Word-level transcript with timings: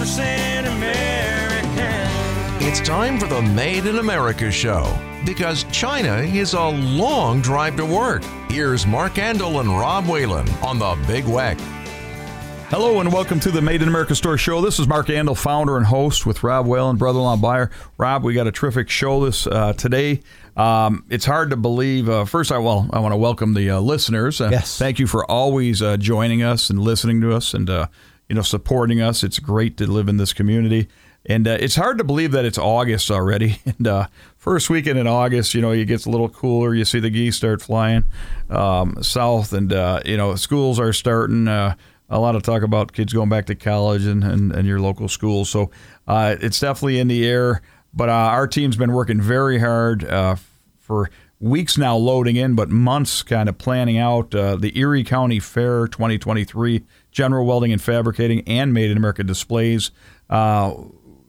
100% 0.00 0.66
American. 0.78 2.66
It's 2.66 2.80
time 2.80 3.18
for 3.18 3.26
the 3.26 3.42
Made 3.42 3.84
in 3.84 3.98
America 3.98 4.50
show 4.50 4.96
because 5.26 5.64
China 5.64 6.20
is 6.20 6.54
a 6.54 6.68
long 6.68 7.42
drive 7.42 7.76
to 7.76 7.84
work. 7.84 8.22
Here's 8.48 8.86
Mark 8.86 9.14
Andol 9.16 9.60
and 9.60 9.68
Rob 9.68 10.06
Whalen 10.06 10.48
on 10.62 10.78
the 10.78 10.96
Big 11.06 11.24
Weck. 11.24 11.60
Hello 12.70 13.00
and 13.00 13.12
welcome 13.12 13.38
to 13.40 13.50
the 13.50 13.60
Made 13.60 13.82
in 13.82 13.88
America 13.88 14.14
Store 14.14 14.38
Show. 14.38 14.62
This 14.62 14.78
is 14.78 14.88
Mark 14.88 15.08
Andel, 15.08 15.36
founder 15.36 15.76
and 15.76 15.84
host 15.84 16.24
with 16.24 16.42
Rob 16.42 16.66
Whalen, 16.66 16.96
brother-in-law 16.96 17.36
buyer. 17.36 17.70
Rob, 17.98 18.24
we 18.24 18.32
got 18.32 18.46
a 18.46 18.52
terrific 18.52 18.88
show 18.88 19.22
this 19.26 19.46
uh, 19.46 19.74
today. 19.74 20.22
Um, 20.56 21.04
it's 21.10 21.26
hard 21.26 21.50
to 21.50 21.56
believe. 21.58 22.08
Uh, 22.08 22.24
first, 22.24 22.50
I 22.50 22.56
well, 22.58 22.88
I 22.92 23.00
want 23.00 23.12
to 23.12 23.18
welcome 23.18 23.52
the 23.52 23.68
uh, 23.70 23.80
listeners. 23.80 24.40
Uh, 24.40 24.48
Yes. 24.50 24.78
Thank 24.78 24.98
you 24.98 25.06
for 25.06 25.30
always 25.30 25.82
uh, 25.82 25.98
joining 25.98 26.42
us 26.42 26.70
and 26.70 26.78
listening 26.78 27.20
to 27.20 27.34
us 27.34 27.52
and 27.52 27.68
uh, 27.68 27.88
you 28.30 28.36
know 28.36 28.42
supporting 28.42 29.02
us. 29.02 29.24
It's 29.24 29.40
great 29.40 29.76
to 29.78 29.90
live 29.90 30.08
in 30.08 30.16
this 30.16 30.32
community. 30.32 30.88
And 31.26 31.46
uh, 31.46 31.58
it's 31.60 31.74
hard 31.74 31.98
to 31.98 32.04
believe 32.04 32.30
that 32.32 32.44
it's 32.44 32.56
August 32.56 33.10
already. 33.10 33.58
And 33.66 33.86
uh, 33.86 34.06
first 34.36 34.70
weekend 34.70 34.98
in 34.98 35.06
August, 35.06 35.52
you 35.52 35.60
know, 35.60 35.70
it 35.72 35.84
gets 35.86 36.06
a 36.06 36.10
little 36.10 36.28
cooler. 36.28 36.74
You 36.74 36.84
see 36.84 37.00
the 37.00 37.10
geese 37.10 37.36
start 37.36 37.60
flying 37.60 38.04
um, 38.48 39.02
south, 39.02 39.52
and 39.52 39.72
uh, 39.72 40.00
you 40.04 40.16
know, 40.16 40.36
schools 40.36 40.78
are 40.78 40.92
starting. 40.92 41.48
Uh, 41.48 41.74
a 42.08 42.18
lot 42.18 42.34
of 42.34 42.42
talk 42.42 42.62
about 42.62 42.92
kids 42.92 43.12
going 43.12 43.28
back 43.28 43.46
to 43.46 43.54
college 43.54 44.04
and, 44.04 44.24
and, 44.24 44.52
and 44.52 44.66
your 44.66 44.80
local 44.80 45.08
schools. 45.08 45.48
So 45.48 45.70
uh, 46.08 46.36
it's 46.40 46.58
definitely 46.58 46.98
in 46.98 47.08
the 47.08 47.26
air. 47.26 47.62
But 47.94 48.08
uh, 48.08 48.12
our 48.12 48.46
team's 48.46 48.76
been 48.76 48.92
working 48.92 49.20
very 49.20 49.60
hard 49.60 50.08
for 50.78 51.10
weeks 51.38 51.78
now, 51.78 51.96
loading 51.96 52.36
in, 52.36 52.54
but 52.54 52.68
months 52.68 53.22
kind 53.22 53.48
of 53.48 53.58
planning 53.58 53.98
out 53.98 54.30
the 54.32 54.72
Erie 54.74 55.04
County 55.04 55.38
Fair 55.38 55.86
2023 55.86 56.84
General 57.10 57.46
Welding 57.46 57.72
and 57.72 57.80
Fabricating 57.80 58.42
and 58.46 58.72
Made 58.72 58.90
in 58.90 58.96
America 58.96 59.24
displays. 59.24 59.90
Uh, 60.28 60.74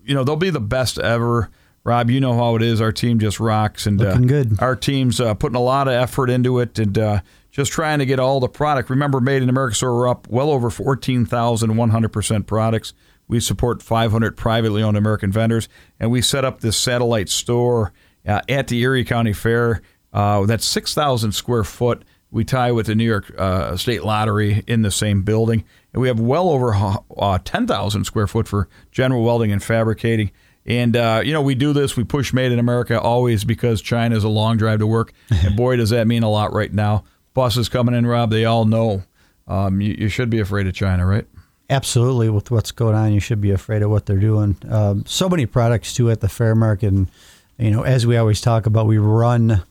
you 0.03 0.13
know, 0.16 0.23
they'll 0.23 0.35
be 0.35 0.49
the 0.49 0.59
best 0.59 1.00
ever. 1.00 1.50
Rob, 1.83 2.11
you 2.11 2.19
know 2.19 2.36
how 2.36 2.55
it 2.55 2.61
is. 2.61 2.80
Our 2.80 2.92
team 2.92 3.17
just 3.17 3.39
rocks, 3.39 3.88
and 3.88 4.00
Looking 4.00 4.25
uh, 4.25 4.28
good. 4.28 4.61
Our 4.61 4.75
team's 4.75 5.20
uh, 5.20 5.33
putting 5.33 5.55
a 5.55 5.61
lot 5.61 5.88
of 5.88 5.94
effort 5.94 6.30
into 6.30 6.59
it, 6.59 6.78
and 6.78 6.97
uh, 6.97 7.22
just 7.50 7.72
trying 7.72 8.00
to 8.00 8.05
get 8.05 8.20
all 8.20 8.39
the 8.39 8.47
product. 8.47 8.89
Remember, 8.89 9.20
Made 9.20 9.42
in 9.42 9.50
America 9.50 9.75
store 9.75 9.95
we're 9.95 10.08
up 10.08 10.28
well 10.30 10.52
over 10.52 10.70
14,100% 10.70 12.45
products. 12.45 12.94
We 13.27 13.39
support 13.39 13.81
500 13.81 14.38
privately 14.38 14.83
owned 14.83 14.98
American 14.98 15.31
vendors, 15.31 15.70
and 16.00 16.11
we 16.11 16.22
set 16.22 16.45
up 16.45 16.59
this 16.59 16.77
satellite 16.77 17.30
store 17.30 17.94
uh, 18.27 18.42
at 18.48 18.67
the 18.67 18.80
Erie 18.81 19.05
County 19.05 19.33
Fair. 19.33 19.81
Uh, 20.14 20.45
that's 20.45 20.66
6,000 20.66 21.31
square 21.31 21.64
foot. 21.64 22.03
We 22.30 22.44
tie 22.44 22.72
with 22.72 22.88
the 22.88 22.95
New 22.95 23.05
York 23.05 23.31
uh, 23.38 23.75
State 23.77 24.03
Lottery 24.03 24.64
in 24.67 24.81
the 24.83 24.92
same 24.92 25.23
building, 25.23 25.66
and 25.94 26.02
we 26.02 26.08
have 26.08 26.20
well 26.20 26.50
over 26.50 26.73
uh, 27.17 27.39
10,000 27.44 28.03
square 28.06 28.28
foot 28.28 28.47
for 28.47 28.67
general 28.92 29.23
welding 29.23 29.52
and 29.52 29.64
fabricating. 29.64 30.31
And 30.66 30.95
uh, 30.95 31.22
you 31.23 31.33
know, 31.33 31.42
we 31.42 31.56
do 31.56 31.73
this. 31.73 31.98
We 31.98 32.03
push 32.03 32.33
Made 32.33 32.52
in 32.52 32.59
America 32.59 33.00
always 33.00 33.44
because 33.44 33.81
China 33.81 34.16
is 34.16 34.23
a 34.23 34.30
long 34.30 34.58
drive 34.58 34.80
to 34.80 34.88
work, 34.88 35.11
and 35.30 35.56
boy, 35.56 35.75
does 35.78 35.89
that 35.89 36.08
mean 36.08 36.23
a 36.23 36.30
lot 36.30 36.53
right 36.53 36.72
now. 36.72 37.03
Buses 37.33 37.67
coming 37.70 37.95
in, 37.95 38.06
Rob. 38.06 38.30
They 38.30 38.45
all 38.45 38.66
know 38.66 39.03
um, 39.48 39.81
you, 39.81 39.95
you 39.98 40.08
should 40.09 40.30
be 40.30 40.39
afraid 40.39 40.67
of 40.67 40.73
China, 40.73 41.06
right? 41.06 41.25
Absolutely, 41.70 42.30
with 42.30 42.52
what's 42.52 42.72
going 42.72 42.95
on, 42.95 43.14
you 43.14 43.20
should 43.20 43.42
be 43.42 43.52
afraid 43.52 43.81
of 43.81 43.89
what 43.89 44.05
they're 44.05 44.20
doing. 44.20 44.58
Um, 44.70 45.05
so 45.08 45.28
many 45.30 45.45
products 45.45 45.95
too 45.95 46.11
at 46.11 46.20
the 46.20 46.30
fair 46.30 46.53
market, 46.53 46.88
and 46.88 47.09
you 47.58 47.72
know, 47.72 47.81
as 47.81 48.05
we 48.05 48.17
always 48.17 48.39
talk 48.39 48.67
about, 48.67 48.86
we 48.86 49.00
run 49.00 49.64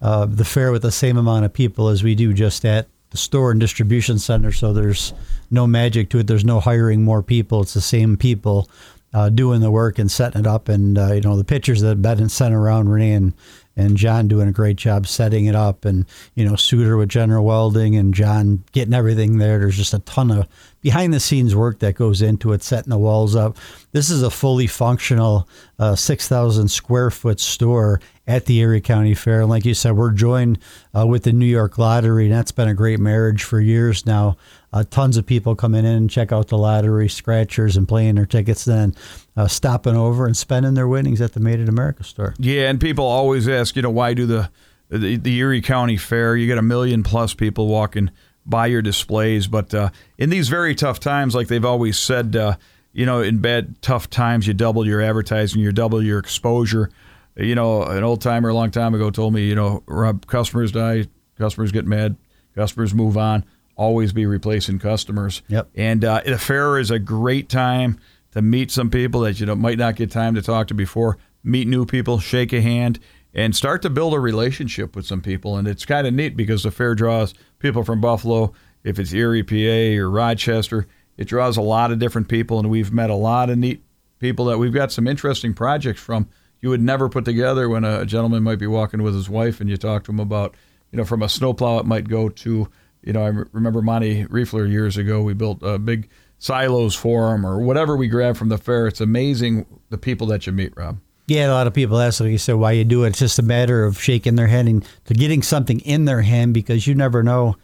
uh, 0.00 0.24
the 0.24 0.44
fair 0.44 0.72
with 0.72 0.82
the 0.82 0.92
same 0.92 1.18
amount 1.18 1.44
of 1.44 1.52
people 1.52 1.88
as 1.88 2.02
we 2.02 2.14
do 2.14 2.32
just 2.32 2.64
at 2.64 2.88
the 3.10 3.16
store 3.16 3.50
and 3.50 3.60
distribution 3.60 4.18
center. 4.18 4.52
So 4.52 4.72
there's 4.72 5.12
no 5.50 5.66
magic 5.66 6.10
to 6.10 6.18
it. 6.18 6.26
There's 6.26 6.44
no 6.44 6.60
hiring 6.60 7.02
more 7.02 7.22
people. 7.22 7.62
It's 7.62 7.74
the 7.74 7.80
same 7.80 8.16
people 8.16 8.68
uh, 9.14 9.30
doing 9.30 9.60
the 9.60 9.70
work 9.70 9.98
and 9.98 10.10
setting 10.10 10.40
it 10.40 10.46
up. 10.46 10.68
And 10.68 10.98
uh, 10.98 11.12
you 11.14 11.20
know, 11.20 11.36
the 11.36 11.44
pictures 11.44 11.80
that 11.80 11.88
have 11.88 12.02
been 12.02 12.28
sent 12.28 12.54
around, 12.54 12.88
Renee 12.88 13.12
and 13.12 13.32
and 13.78 13.96
John 13.96 14.26
doing 14.26 14.48
a 14.48 14.52
great 14.52 14.76
job 14.76 15.06
setting 15.06 15.46
it 15.46 15.54
up, 15.54 15.84
and 15.84 16.04
you 16.34 16.44
know 16.44 16.56
Suter 16.56 16.96
with 16.96 17.08
General 17.08 17.44
Welding, 17.44 17.96
and 17.96 18.12
John 18.12 18.64
getting 18.72 18.92
everything 18.92 19.38
there. 19.38 19.60
There's 19.60 19.76
just 19.76 19.94
a 19.94 20.00
ton 20.00 20.32
of 20.32 20.48
behind 20.80 21.14
the 21.14 21.20
scenes 21.20 21.54
work 21.54 21.78
that 21.78 21.94
goes 21.94 22.20
into 22.20 22.52
it, 22.52 22.62
setting 22.62 22.90
the 22.90 22.98
walls 22.98 23.36
up. 23.36 23.56
This 23.92 24.10
is 24.10 24.22
a 24.22 24.30
fully 24.30 24.66
functional 24.66 25.48
uh, 25.78 25.94
6,000 25.96 26.68
square 26.68 27.10
foot 27.10 27.40
store 27.40 28.00
at 28.26 28.46
the 28.46 28.58
Erie 28.58 28.80
County 28.80 29.14
Fair. 29.14 29.40
And 29.40 29.50
like 29.50 29.64
you 29.64 29.74
said, 29.74 29.92
we're 29.92 30.10
joined 30.10 30.58
uh, 30.96 31.06
with 31.06 31.22
the 31.22 31.32
New 31.32 31.46
York 31.46 31.78
Lottery, 31.78 32.26
and 32.26 32.34
that's 32.34 32.52
been 32.52 32.68
a 32.68 32.74
great 32.74 33.00
marriage 33.00 33.42
for 33.44 33.60
years 33.60 34.04
now. 34.06 34.36
Uh, 34.70 34.84
tons 34.90 35.16
of 35.16 35.24
people 35.24 35.54
coming 35.54 35.84
in 35.86 35.92
and 35.92 36.10
check 36.10 36.30
out 36.30 36.48
the 36.48 36.58
lottery, 36.58 37.08
scratchers, 37.08 37.76
and 37.76 37.88
playing 37.88 38.16
their 38.16 38.26
tickets, 38.26 38.66
then 38.66 38.94
uh, 39.36 39.48
stopping 39.48 39.96
over 39.96 40.26
and 40.26 40.36
spending 40.36 40.74
their 40.74 40.86
winnings 40.86 41.22
at 41.22 41.32
the 41.32 41.40
Made 41.40 41.58
in 41.58 41.68
America 41.68 42.04
store. 42.04 42.34
Yeah, 42.38 42.68
and 42.68 42.78
people 42.78 43.06
always 43.06 43.48
ask, 43.48 43.76
you 43.76 43.82
know, 43.82 43.90
why 43.90 44.14
do 44.14 44.26
the 44.26 44.50
the, 44.90 45.16
the 45.16 45.36
Erie 45.38 45.62
County 45.62 45.96
Fair? 45.96 46.36
You 46.36 46.46
get 46.46 46.58
a 46.58 46.62
million 46.62 47.02
plus 47.02 47.32
people 47.32 47.66
walking 47.66 48.10
by 48.44 48.66
your 48.66 48.82
displays, 48.82 49.46
but 49.46 49.72
uh, 49.72 49.90
in 50.18 50.30
these 50.30 50.48
very 50.48 50.74
tough 50.74 51.00
times, 51.00 51.34
like 51.34 51.48
they've 51.48 51.64
always 51.64 51.98
said, 51.98 52.36
uh, 52.36 52.56
you 52.92 53.06
know, 53.06 53.20
in 53.20 53.38
bad 53.38 53.80
tough 53.80 54.10
times, 54.10 54.46
you 54.46 54.54
double 54.54 54.86
your 54.86 55.00
advertising, 55.00 55.60
you 55.60 55.72
double 55.72 56.02
your 56.02 56.18
exposure. 56.18 56.90
You 57.36 57.54
know, 57.54 57.84
an 57.84 58.02
old 58.02 58.20
timer 58.20 58.48
a 58.48 58.54
long 58.54 58.70
time 58.70 58.94
ago 58.94 59.10
told 59.10 59.32
me, 59.32 59.46
you 59.46 59.54
know, 59.54 59.82
Rob, 59.86 60.26
customers 60.26 60.72
die, 60.72 61.06
customers 61.38 61.70
get 61.70 61.86
mad, 61.86 62.16
customers 62.54 62.92
move 62.92 63.16
on. 63.16 63.44
Always 63.78 64.12
be 64.12 64.26
replacing 64.26 64.80
customers. 64.80 65.40
Yep. 65.48 65.70
And 65.76 66.04
uh, 66.04 66.20
the 66.26 66.36
fair 66.36 66.78
is 66.78 66.90
a 66.90 66.98
great 66.98 67.48
time 67.48 67.98
to 68.32 68.42
meet 68.42 68.70
some 68.70 68.90
people 68.90 69.20
that 69.22 69.40
you 69.40 69.46
know 69.46 69.54
might 69.54 69.78
not 69.78 69.96
get 69.96 70.10
time 70.10 70.34
to 70.34 70.42
talk 70.42 70.66
to 70.68 70.74
before. 70.74 71.16
Meet 71.44 71.68
new 71.68 71.86
people, 71.86 72.18
shake 72.18 72.52
a 72.52 72.60
hand, 72.60 72.98
and 73.32 73.54
start 73.54 73.82
to 73.82 73.90
build 73.90 74.14
a 74.14 74.20
relationship 74.20 74.96
with 74.96 75.06
some 75.06 75.22
people. 75.22 75.56
And 75.56 75.68
it's 75.68 75.86
kind 75.86 76.06
of 76.06 76.12
neat 76.12 76.36
because 76.36 76.64
the 76.64 76.72
fair 76.72 76.96
draws 76.96 77.34
people 77.60 77.84
from 77.84 78.00
Buffalo. 78.00 78.52
If 78.82 78.98
it's 78.98 79.12
Erie, 79.12 79.44
PA, 79.44 80.02
or 80.02 80.10
Rochester, 80.10 80.86
it 81.16 81.26
draws 81.26 81.56
a 81.56 81.62
lot 81.62 81.92
of 81.92 81.98
different 81.98 82.28
people, 82.28 82.58
and 82.58 82.68
we've 82.68 82.92
met 82.92 83.10
a 83.10 83.14
lot 83.14 83.50
of 83.50 83.58
neat 83.58 83.82
people 84.18 84.46
that 84.46 84.58
we've 84.58 84.72
got 84.72 84.92
some 84.92 85.06
interesting 85.06 85.54
projects 85.54 86.00
from. 86.00 86.28
You 86.60 86.70
would 86.70 86.82
never 86.82 87.08
put 87.08 87.24
together 87.24 87.68
when 87.68 87.84
a 87.84 88.04
gentleman 88.04 88.42
might 88.42 88.58
be 88.58 88.66
walking 88.66 89.02
with 89.02 89.14
his 89.14 89.30
wife, 89.30 89.60
and 89.60 89.70
you 89.70 89.76
talk 89.76 90.04
to 90.04 90.10
him 90.10 90.18
about, 90.18 90.56
you 90.90 90.96
know, 90.96 91.04
from 91.04 91.22
a 91.22 91.28
snowplow, 91.28 91.78
it 91.78 91.86
might 91.86 92.08
go 92.08 92.28
to 92.28 92.68
you 93.02 93.12
know, 93.12 93.24
I 93.24 93.28
re- 93.28 93.44
remember 93.52 93.82
Monty 93.82 94.24
Riefler 94.24 94.70
years 94.70 94.96
ago. 94.96 95.22
We 95.22 95.34
built 95.34 95.62
uh, 95.62 95.78
big 95.78 96.08
silos 96.38 96.94
for 96.94 97.34
him, 97.34 97.44
or 97.44 97.58
whatever 97.58 97.96
we 97.96 98.08
grabbed 98.08 98.38
from 98.38 98.48
the 98.48 98.58
fair. 98.58 98.86
It's 98.86 99.00
amazing 99.00 99.66
the 99.90 99.98
people 99.98 100.26
that 100.28 100.46
you 100.46 100.52
meet, 100.52 100.76
Rob. 100.76 100.98
Yeah, 101.26 101.48
a 101.48 101.52
lot 101.52 101.66
of 101.66 101.74
people 101.74 101.98
ask, 101.98 102.20
like 102.20 102.30
you 102.30 102.38
said, 102.38 102.54
why 102.54 102.72
you 102.72 102.84
do 102.84 103.04
it. 103.04 103.08
It's 103.08 103.18
just 103.18 103.38
a 103.38 103.42
matter 103.42 103.84
of 103.84 104.00
shaking 104.00 104.36
their 104.36 104.46
hand 104.46 104.68
and 104.68 104.88
to 105.04 105.14
getting 105.14 105.42
something 105.42 105.80
in 105.80 106.06
their 106.06 106.22
hand 106.22 106.54
because 106.54 106.86
you 106.86 106.94
never 106.94 107.22
know. 107.22 107.56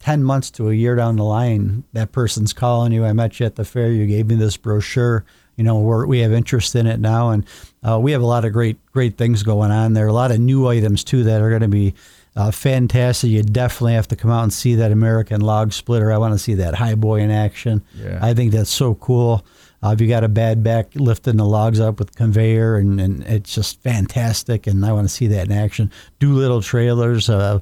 Ten 0.00 0.24
months 0.24 0.50
to 0.52 0.70
a 0.70 0.72
year 0.72 0.96
down 0.96 1.16
the 1.16 1.24
line, 1.24 1.84
that 1.92 2.10
person's 2.10 2.54
calling 2.54 2.90
you. 2.90 3.04
I 3.04 3.12
met 3.12 3.38
you 3.38 3.44
at 3.44 3.56
the 3.56 3.66
fair. 3.66 3.92
You 3.92 4.06
gave 4.06 4.28
me 4.28 4.34
this 4.34 4.56
brochure. 4.56 5.26
You 5.56 5.64
know, 5.64 5.78
we 5.78 6.20
have 6.20 6.32
interest 6.32 6.74
in 6.74 6.86
it 6.86 7.00
now, 7.00 7.28
and 7.28 7.44
uh, 7.86 8.00
we 8.00 8.12
have 8.12 8.22
a 8.22 8.26
lot 8.26 8.46
of 8.46 8.54
great, 8.54 8.78
great 8.92 9.18
things 9.18 9.42
going 9.42 9.70
on 9.70 9.92
there. 9.92 10.06
A 10.06 10.12
lot 10.12 10.30
of 10.30 10.40
new 10.40 10.66
items 10.66 11.04
too 11.04 11.22
that 11.24 11.42
are 11.42 11.50
going 11.50 11.60
to 11.60 11.68
be 11.68 11.92
uh, 12.36 12.50
fantastic. 12.50 13.30
You 13.30 13.42
definitely 13.42 13.94
have 13.94 14.08
to 14.08 14.16
come 14.16 14.30
out 14.30 14.42
and 14.42 14.52
see 14.52 14.76
that 14.76 14.92
American 14.92 15.40
log 15.40 15.72
splitter. 15.72 16.12
I 16.12 16.18
want 16.18 16.34
to 16.34 16.38
see 16.38 16.54
that 16.54 16.74
high 16.74 16.94
boy 16.94 17.20
in 17.20 17.30
action. 17.30 17.84
Yeah. 17.94 18.18
I 18.22 18.34
think 18.34 18.52
that's 18.52 18.70
so 18.70 18.94
cool. 18.94 19.44
Uh, 19.82 19.90
if 19.90 20.00
you 20.00 20.06
got 20.08 20.24
a 20.24 20.28
bad 20.28 20.62
back, 20.62 20.94
lifting 20.94 21.38
the 21.38 21.44
logs 21.44 21.80
up 21.80 21.98
with 21.98 22.14
conveyor, 22.14 22.76
and, 22.76 23.00
and 23.00 23.22
it's 23.24 23.54
just 23.54 23.82
fantastic. 23.82 24.66
And 24.66 24.84
I 24.84 24.92
want 24.92 25.08
to 25.08 25.12
see 25.12 25.26
that 25.28 25.46
in 25.46 25.52
action. 25.52 25.90
Doolittle 26.18 26.60
trailers, 26.60 27.30
uh, 27.30 27.60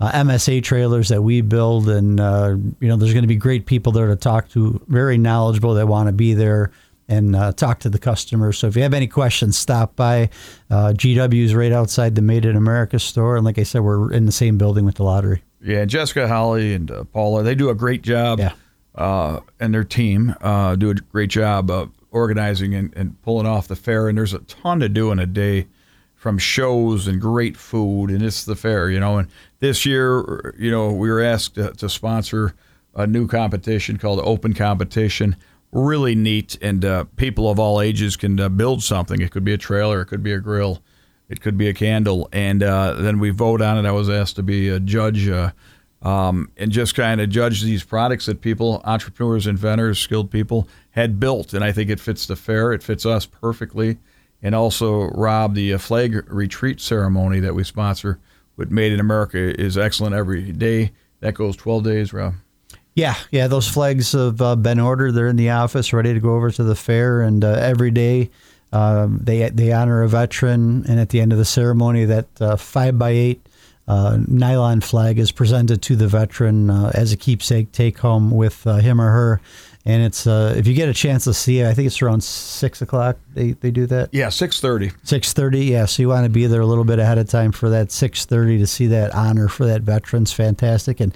uh, 0.00 0.12
MSA 0.12 0.64
trailers 0.64 1.08
that 1.08 1.22
we 1.22 1.40
build, 1.40 1.88
and 1.88 2.18
uh, 2.18 2.56
you 2.80 2.88
know, 2.88 2.96
there's 2.96 3.12
going 3.12 3.22
to 3.22 3.28
be 3.28 3.36
great 3.36 3.66
people 3.66 3.92
there 3.92 4.08
to 4.08 4.16
talk 4.16 4.48
to, 4.50 4.82
very 4.88 5.16
knowledgeable 5.16 5.74
that 5.74 5.86
want 5.86 6.08
to 6.08 6.12
be 6.12 6.34
there 6.34 6.72
and 7.12 7.36
uh, 7.36 7.52
talk 7.52 7.80
to 7.80 7.90
the 7.90 7.98
customers. 7.98 8.58
So 8.58 8.66
if 8.66 8.76
you 8.76 8.82
have 8.82 8.94
any 8.94 9.06
questions, 9.06 9.58
stop 9.58 9.96
by. 9.96 10.30
Uh, 10.70 10.92
GW 10.96 11.44
is 11.44 11.54
right 11.54 11.72
outside 11.72 12.14
the 12.14 12.22
Made 12.22 12.44
in 12.44 12.56
America 12.56 12.98
store, 12.98 13.36
and 13.36 13.44
like 13.44 13.58
I 13.58 13.62
said, 13.64 13.82
we're 13.82 14.12
in 14.12 14.26
the 14.26 14.32
same 14.32 14.58
building 14.58 14.84
with 14.84 14.96
the 14.96 15.04
lottery. 15.04 15.42
Yeah, 15.60 15.84
Jessica 15.84 16.26
Holly 16.26 16.74
and 16.74 16.90
uh, 16.90 17.04
Paula, 17.04 17.42
they 17.42 17.54
do 17.54 17.70
a 17.70 17.74
great 17.74 18.02
job. 18.02 18.38
Yeah. 18.38 18.52
Uh, 18.94 19.40
and 19.58 19.72
their 19.72 19.84
team 19.84 20.34
uh, 20.42 20.76
do 20.76 20.90
a 20.90 20.94
great 20.94 21.30
job 21.30 21.70
of 21.70 21.90
organizing 22.10 22.74
and, 22.74 22.94
and 22.94 23.20
pulling 23.22 23.46
off 23.46 23.68
the 23.68 23.76
fair. 23.76 24.08
And 24.08 24.18
there's 24.18 24.34
a 24.34 24.40
ton 24.40 24.80
to 24.80 24.88
do 24.88 25.10
in 25.12 25.18
a 25.18 25.26
day 25.26 25.66
from 26.14 26.36
shows 26.36 27.06
and 27.06 27.20
great 27.20 27.56
food. 27.56 28.10
And 28.10 28.22
it's 28.22 28.44
the 28.44 28.54
fair, 28.54 28.90
you 28.90 29.00
know. 29.00 29.18
And 29.18 29.28
this 29.60 29.86
year, 29.86 30.54
you 30.58 30.70
know, 30.70 30.92
we 30.92 31.10
were 31.10 31.22
asked 31.22 31.54
to, 31.54 31.72
to 31.72 31.88
sponsor 31.88 32.54
a 32.94 33.06
new 33.06 33.26
competition 33.26 33.96
called 33.96 34.20
Open 34.20 34.52
Competition. 34.52 35.36
Really 35.72 36.14
neat. 36.14 36.58
And 36.60 36.84
uh, 36.84 37.04
people 37.16 37.50
of 37.50 37.58
all 37.58 37.80
ages 37.80 38.16
can 38.16 38.38
uh, 38.38 38.48
build 38.48 38.82
something. 38.82 39.20
It 39.20 39.30
could 39.30 39.44
be 39.44 39.54
a 39.54 39.58
trailer, 39.58 40.02
it 40.02 40.06
could 40.06 40.22
be 40.22 40.32
a 40.32 40.38
grill, 40.38 40.82
it 41.28 41.40
could 41.40 41.56
be 41.56 41.68
a 41.68 41.74
candle. 41.74 42.28
And 42.32 42.62
uh, 42.62 42.94
then 42.94 43.18
we 43.18 43.30
vote 43.30 43.62
on 43.62 43.82
it. 43.82 43.88
I 43.88 43.92
was 43.92 44.10
asked 44.10 44.36
to 44.36 44.42
be 44.42 44.68
a 44.68 44.78
judge. 44.78 45.28
Uh, 45.28 45.52
um, 46.02 46.50
and 46.56 46.72
just 46.72 46.96
kind 46.96 47.20
of 47.20 47.30
judge 47.30 47.62
these 47.62 47.84
products 47.84 48.26
that 48.26 48.40
people, 48.40 48.82
entrepreneurs, 48.84 49.46
inventors, 49.46 50.00
skilled 50.00 50.30
people 50.32 50.68
had 50.90 51.20
built. 51.20 51.54
And 51.54 51.64
I 51.64 51.70
think 51.70 51.90
it 51.90 52.00
fits 52.00 52.26
the 52.26 52.34
fair. 52.34 52.72
It 52.72 52.82
fits 52.82 53.06
us 53.06 53.24
perfectly. 53.24 53.98
And 54.42 54.54
also, 54.54 55.04
Rob, 55.10 55.54
the 55.54 55.74
uh, 55.74 55.78
flag 55.78 56.28
retreat 56.28 56.80
ceremony 56.80 57.38
that 57.40 57.54
we 57.54 57.62
sponsor 57.62 58.18
with 58.56 58.70
Made 58.70 58.92
in 58.92 59.00
America 59.00 59.38
is 59.38 59.78
excellent 59.78 60.14
every 60.14 60.50
day. 60.52 60.90
That 61.20 61.34
goes 61.34 61.56
12 61.56 61.84
days, 61.84 62.12
Rob. 62.12 62.34
Yeah, 62.94 63.14
yeah. 63.30 63.46
Those 63.46 63.66
flags 63.66 64.12
have 64.12 64.40
uh, 64.42 64.56
been 64.56 64.78
ordered. 64.78 65.12
They're 65.12 65.28
in 65.28 65.36
the 65.36 65.50
office, 65.50 65.92
ready 65.92 66.12
to 66.12 66.20
go 66.20 66.34
over 66.34 66.50
to 66.50 66.62
the 66.62 66.74
fair, 66.74 67.22
and 67.22 67.42
uh, 67.42 67.52
every 67.52 67.90
day 67.90 68.30
um, 68.70 69.18
they 69.22 69.48
they 69.48 69.72
honor 69.72 70.02
a 70.02 70.08
veteran. 70.08 70.84
And 70.86 71.00
at 71.00 71.08
the 71.08 71.20
end 71.20 71.32
of 71.32 71.38
the 71.38 71.44
ceremony, 71.46 72.04
that 72.04 72.26
uh, 72.40 72.56
five 72.56 72.98
by 72.98 73.10
eight 73.10 73.46
uh, 73.88 74.18
nylon 74.28 74.82
flag 74.82 75.18
is 75.18 75.32
presented 75.32 75.80
to 75.82 75.96
the 75.96 76.06
veteran 76.06 76.68
uh, 76.68 76.92
as 76.94 77.12
a 77.12 77.16
keepsake 77.16 77.72
take 77.72 77.98
home 77.98 78.30
with 78.30 78.66
uh, 78.66 78.76
him 78.76 79.00
or 79.00 79.10
her. 79.10 79.40
And 79.84 80.04
it's 80.04 80.28
if 80.28 80.68
you 80.68 80.74
get 80.74 80.88
a 80.88 80.94
chance 80.94 81.24
to 81.24 81.34
see 81.34 81.58
it, 81.58 81.66
I 81.66 81.74
think 81.74 81.86
it's 81.86 82.00
around 82.02 82.22
six 82.22 82.82
o'clock. 82.82 83.16
They, 83.34 83.52
they 83.52 83.72
do 83.72 83.86
that. 83.86 84.10
Yeah, 84.12 84.28
six 84.28 84.60
thirty. 84.60 84.92
Six 85.02 85.32
thirty. 85.32 85.64
Yeah, 85.64 85.86
so 85.86 86.02
you 86.02 86.08
want 86.08 86.24
to 86.24 86.30
be 86.30 86.46
there 86.46 86.60
a 86.60 86.66
little 86.66 86.84
bit 86.84 87.00
ahead 87.00 87.18
of 87.18 87.28
time 87.28 87.50
for 87.50 87.68
that 87.70 87.90
six 87.90 88.24
thirty 88.24 88.58
to 88.58 88.66
see 88.66 88.86
that 88.88 89.12
honor 89.12 89.48
for 89.48 89.66
that 89.66 89.82
veteran's 89.82 90.32
fantastic. 90.32 91.00
And 91.00 91.12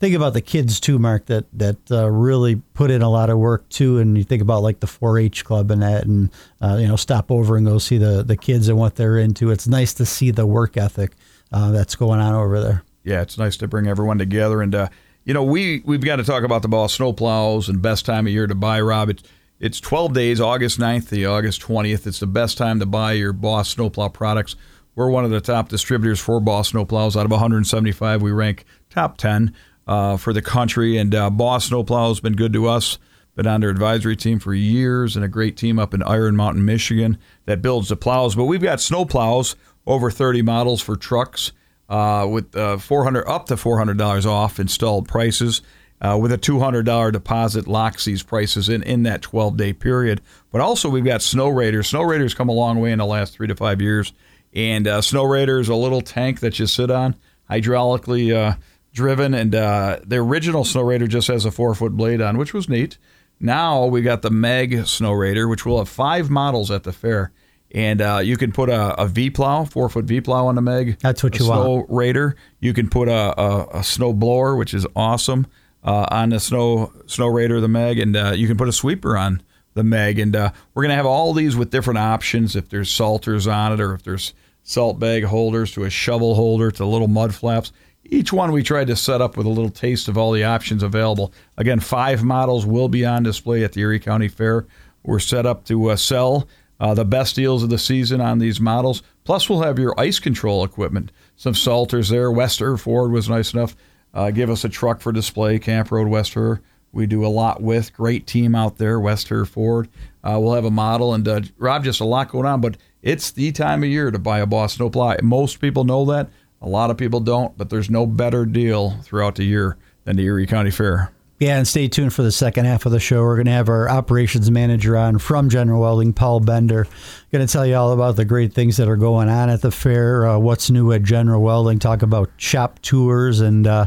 think 0.00 0.16
about 0.16 0.32
the 0.32 0.40
kids 0.40 0.80
too, 0.80 0.98
Mark. 0.98 1.26
That 1.26 1.46
that 1.52 1.90
uh, 1.90 2.10
really 2.10 2.56
put 2.56 2.90
in 2.90 3.02
a 3.02 3.08
lot 3.08 3.30
of 3.30 3.38
work 3.38 3.68
too. 3.68 3.98
And 3.98 4.18
you 4.18 4.24
think 4.24 4.42
about 4.42 4.62
like 4.62 4.80
the 4.80 4.86
4-H 4.86 5.44
club 5.44 5.70
and 5.70 5.82
that, 5.82 6.04
and 6.04 6.30
uh, 6.60 6.78
you 6.80 6.88
know, 6.88 6.96
stop 6.96 7.30
over 7.30 7.56
and 7.56 7.66
go 7.66 7.78
see 7.78 7.98
the 7.98 8.24
the 8.24 8.36
kids 8.36 8.68
and 8.68 8.78
what 8.78 8.96
they're 8.96 9.18
into. 9.18 9.50
It's 9.50 9.68
nice 9.68 9.94
to 9.94 10.06
see 10.06 10.30
the 10.32 10.46
work 10.46 10.76
ethic 10.76 11.12
uh, 11.52 11.70
that's 11.70 11.94
going 11.94 12.20
on 12.20 12.34
over 12.34 12.60
there. 12.60 12.82
Yeah, 13.04 13.22
it's 13.22 13.38
nice 13.38 13.56
to 13.58 13.68
bring 13.68 13.86
everyone 13.86 14.18
together. 14.18 14.60
And 14.62 14.74
uh, 14.74 14.88
you 15.24 15.34
know, 15.34 15.44
we 15.44 15.82
we've 15.84 16.04
got 16.04 16.16
to 16.16 16.24
talk 16.24 16.42
about 16.42 16.62
the 16.62 16.68
Boss 16.68 16.96
snowplows 16.96 17.68
and 17.68 17.80
best 17.80 18.06
time 18.06 18.26
of 18.26 18.32
year 18.32 18.46
to 18.46 18.54
buy. 18.54 18.80
Rob, 18.80 19.10
it's 19.10 19.22
it's 19.58 19.78
12 19.78 20.14
days, 20.14 20.40
August 20.40 20.80
9th 20.80 21.10
to 21.10 21.24
August 21.26 21.60
20th. 21.60 22.06
It's 22.06 22.20
the 22.20 22.26
best 22.26 22.56
time 22.56 22.80
to 22.80 22.86
buy 22.86 23.12
your 23.12 23.34
Boss 23.34 23.68
snowplow 23.68 24.08
products. 24.08 24.56
We're 24.94 25.10
one 25.10 25.24
of 25.24 25.30
the 25.30 25.40
top 25.40 25.68
distributors 25.68 26.18
for 26.18 26.40
Boss 26.40 26.72
snowplows. 26.72 27.16
Out 27.16 27.26
of 27.26 27.30
175, 27.30 28.22
we 28.22 28.32
rank 28.32 28.64
top 28.88 29.18
10 29.18 29.54
uh, 29.90 30.16
for 30.16 30.32
the 30.32 30.40
country. 30.40 30.96
And 30.96 31.14
uh, 31.14 31.28
Boss 31.28 31.66
Snowplow 31.66 32.08
has 32.08 32.20
been 32.20 32.36
good 32.36 32.52
to 32.52 32.68
us. 32.68 32.96
Been 33.34 33.46
on 33.46 33.60
their 33.60 33.70
advisory 33.70 34.16
team 34.16 34.38
for 34.38 34.54
years, 34.54 35.16
and 35.16 35.24
a 35.24 35.28
great 35.28 35.56
team 35.56 35.78
up 35.78 35.94
in 35.94 36.02
Iron 36.02 36.36
Mountain, 36.36 36.64
Michigan, 36.64 37.18
that 37.46 37.62
builds 37.62 37.88
the 37.88 37.96
plows. 37.96 38.34
But 38.34 38.44
we've 38.44 38.62
got 38.62 38.78
snowplows, 38.78 39.56
over 39.86 40.10
30 40.10 40.42
models 40.42 40.80
for 40.80 40.96
trucks, 40.96 41.52
uh, 41.88 42.26
with 42.30 42.56
uh, 42.56 42.78
400 42.78 43.26
up 43.26 43.46
to 43.46 43.56
$400 43.56 44.26
off 44.26 44.60
installed 44.60 45.08
prices. 45.08 45.60
Uh, 46.02 46.16
with 46.16 46.32
a 46.32 46.38
$200 46.38 47.12
deposit 47.12 47.68
locks 47.68 48.06
these 48.06 48.22
prices 48.22 48.70
in 48.70 48.82
in 48.84 49.02
that 49.02 49.20
12 49.20 49.58
day 49.58 49.74
period. 49.74 50.22
But 50.50 50.62
also, 50.62 50.88
we've 50.88 51.04
got 51.04 51.20
Snow 51.20 51.48
Raiders. 51.50 51.88
Snow 51.88 52.00
Raiders 52.00 52.32
come 52.32 52.48
a 52.48 52.54
long 52.54 52.80
way 52.80 52.90
in 52.90 52.98
the 53.00 53.04
last 53.04 53.34
three 53.34 53.48
to 53.48 53.54
five 53.54 53.82
years. 53.82 54.14
And 54.54 54.88
uh, 54.88 55.02
Snow 55.02 55.24
Raider 55.24 55.60
is 55.60 55.68
a 55.68 55.74
little 55.74 56.00
tank 56.00 56.40
that 56.40 56.58
you 56.58 56.66
sit 56.66 56.90
on, 56.90 57.16
hydraulically 57.50 58.34
uh, 58.34 58.56
driven, 58.92 59.34
and 59.34 59.54
uh, 59.54 60.00
the 60.04 60.16
original 60.16 60.64
Snow 60.64 60.82
Raider 60.82 61.06
just 61.06 61.28
has 61.28 61.44
a 61.44 61.50
four 61.50 61.74
foot 61.74 61.96
blade 61.96 62.20
on, 62.20 62.38
which 62.38 62.52
was 62.52 62.68
neat. 62.68 62.98
Now 63.38 63.86
we 63.86 64.02
got 64.02 64.22
the 64.22 64.30
Meg 64.30 64.86
Snow 64.86 65.12
Raider, 65.12 65.48
which 65.48 65.64
will 65.64 65.78
have 65.78 65.88
five 65.88 66.28
models 66.28 66.70
at 66.70 66.82
the 66.82 66.92
fair, 66.92 67.32
and 67.72 68.02
uh, 68.02 68.20
you 68.22 68.36
can 68.36 68.52
put 68.52 68.68
a, 68.68 69.00
a 69.00 69.06
V 69.06 69.30
plow, 69.30 69.64
four 69.64 69.88
foot 69.88 70.04
V 70.04 70.20
plow 70.20 70.46
on 70.46 70.56
the 70.56 70.62
Meg. 70.62 70.98
That's 71.00 71.22
what 71.22 71.38
you 71.38 71.44
Snow 71.44 71.70
want. 71.76 71.86
Snow 71.86 71.96
Raider. 71.96 72.36
You 72.60 72.74
can 72.74 72.90
put 72.90 73.08
a, 73.08 73.40
a, 73.40 73.78
a 73.78 73.84
snow 73.84 74.12
blower, 74.12 74.56
which 74.56 74.74
is 74.74 74.86
awesome, 74.94 75.46
uh, 75.82 76.06
on 76.10 76.30
the 76.30 76.40
Snow 76.40 76.92
Snow 77.06 77.28
Raider, 77.28 77.60
the 77.60 77.68
Meg, 77.68 77.98
and 77.98 78.16
uh, 78.16 78.32
you 78.34 78.46
can 78.46 78.56
put 78.56 78.68
a 78.68 78.72
sweeper 78.72 79.16
on 79.16 79.42
the 79.74 79.84
Meg. 79.84 80.18
And 80.18 80.36
uh, 80.36 80.52
we're 80.74 80.82
gonna 80.82 80.96
have 80.96 81.06
all 81.06 81.32
these 81.32 81.56
with 81.56 81.70
different 81.70 81.98
options. 81.98 82.56
If 82.56 82.68
there's 82.68 82.90
salters 82.90 83.46
on 83.46 83.72
it, 83.72 83.80
or 83.80 83.94
if 83.94 84.02
there's 84.02 84.34
salt 84.62 84.98
bag 84.98 85.24
holders 85.24 85.72
to 85.72 85.84
a 85.84 85.90
shovel 85.90 86.34
holder 86.34 86.70
to 86.72 86.84
little 86.84 87.08
mud 87.08 87.34
flaps. 87.34 87.72
Each 88.12 88.32
one 88.32 88.50
we 88.50 88.64
tried 88.64 88.88
to 88.88 88.96
set 88.96 89.20
up 89.20 89.36
with 89.36 89.46
a 89.46 89.50
little 89.50 89.70
taste 89.70 90.08
of 90.08 90.18
all 90.18 90.32
the 90.32 90.42
options 90.42 90.82
available. 90.82 91.32
Again, 91.56 91.78
five 91.78 92.24
models 92.24 92.66
will 92.66 92.88
be 92.88 93.06
on 93.06 93.22
display 93.22 93.62
at 93.62 93.72
the 93.72 93.82
Erie 93.82 94.00
County 94.00 94.26
Fair. 94.26 94.66
We're 95.04 95.20
set 95.20 95.46
up 95.46 95.64
to 95.66 95.90
uh, 95.90 95.96
sell 95.96 96.48
uh, 96.80 96.92
the 96.94 97.04
best 97.04 97.36
deals 97.36 97.62
of 97.62 97.70
the 97.70 97.78
season 97.78 98.20
on 98.20 98.38
these 98.38 98.60
models. 98.60 99.04
Plus, 99.22 99.48
we'll 99.48 99.62
have 99.62 99.78
your 99.78 99.98
ice 99.98 100.18
control 100.18 100.64
equipment. 100.64 101.12
Some 101.36 101.54
salters 101.54 102.08
there. 102.08 102.32
West 102.32 102.58
Herr 102.58 102.76
Ford 102.76 103.12
was 103.12 103.28
nice 103.28 103.54
enough. 103.54 103.76
Uh, 104.12 104.32
give 104.32 104.50
us 104.50 104.64
a 104.64 104.68
truck 104.68 105.00
for 105.00 105.12
display. 105.12 105.60
Camp 105.60 105.92
Road 105.92 106.08
West 106.08 106.34
Herr. 106.34 106.60
We 106.92 107.06
do 107.06 107.24
a 107.24 107.28
lot 107.28 107.62
with. 107.62 107.92
Great 107.92 108.26
team 108.26 108.56
out 108.56 108.78
there, 108.78 108.98
West 108.98 109.28
Herr 109.28 109.44
Ford. 109.44 109.88
Uh, 110.24 110.38
we'll 110.40 110.54
have 110.54 110.64
a 110.64 110.70
model. 110.70 111.14
And 111.14 111.28
uh, 111.28 111.42
Rob, 111.58 111.84
just 111.84 112.00
a 112.00 112.04
lot 112.04 112.30
going 112.30 112.46
on, 112.46 112.60
but 112.60 112.76
it's 113.02 113.30
the 113.30 113.52
time 113.52 113.84
of 113.84 113.88
year 113.88 114.10
to 114.10 114.18
buy 114.18 114.40
a 114.40 114.46
Boss 114.46 114.74
Snowplow. 114.74 115.18
Most 115.22 115.60
people 115.60 115.84
know 115.84 116.04
that. 116.06 116.28
A 116.62 116.68
lot 116.68 116.90
of 116.90 116.96
people 116.96 117.20
don't, 117.20 117.56
but 117.56 117.70
there's 117.70 117.88
no 117.88 118.06
better 118.06 118.44
deal 118.44 118.98
throughout 119.02 119.36
the 119.36 119.44
year 119.44 119.76
than 120.04 120.16
the 120.16 120.24
Erie 120.24 120.46
County 120.46 120.70
Fair. 120.70 121.12
Yeah, 121.38 121.56
and 121.56 121.66
stay 121.66 121.88
tuned 121.88 122.12
for 122.12 122.22
the 122.22 122.30
second 122.30 122.66
half 122.66 122.84
of 122.84 122.92
the 122.92 123.00
show. 123.00 123.22
We're 123.22 123.36
going 123.36 123.46
to 123.46 123.52
have 123.52 123.70
our 123.70 123.88
operations 123.88 124.50
manager 124.50 124.94
on 124.94 125.18
from 125.18 125.48
General 125.48 125.80
Welding, 125.80 126.12
Paul 126.12 126.40
Bender. 126.40 126.86
Going 127.32 127.46
to 127.46 127.50
tell 127.50 127.64
you 127.64 127.76
all 127.76 127.92
about 127.92 128.16
the 128.16 128.26
great 128.26 128.52
things 128.52 128.76
that 128.76 128.88
are 128.88 128.96
going 128.96 129.30
on 129.30 129.48
at 129.48 129.62
the 129.62 129.70
fair, 129.70 130.26
uh, 130.26 130.38
what's 130.38 130.68
new 130.68 130.92
at 130.92 131.02
General 131.02 131.40
Welding, 131.40 131.78
talk 131.78 132.02
about 132.02 132.28
shop 132.36 132.78
tours 132.82 133.40
and 133.40 133.66
uh, 133.66 133.86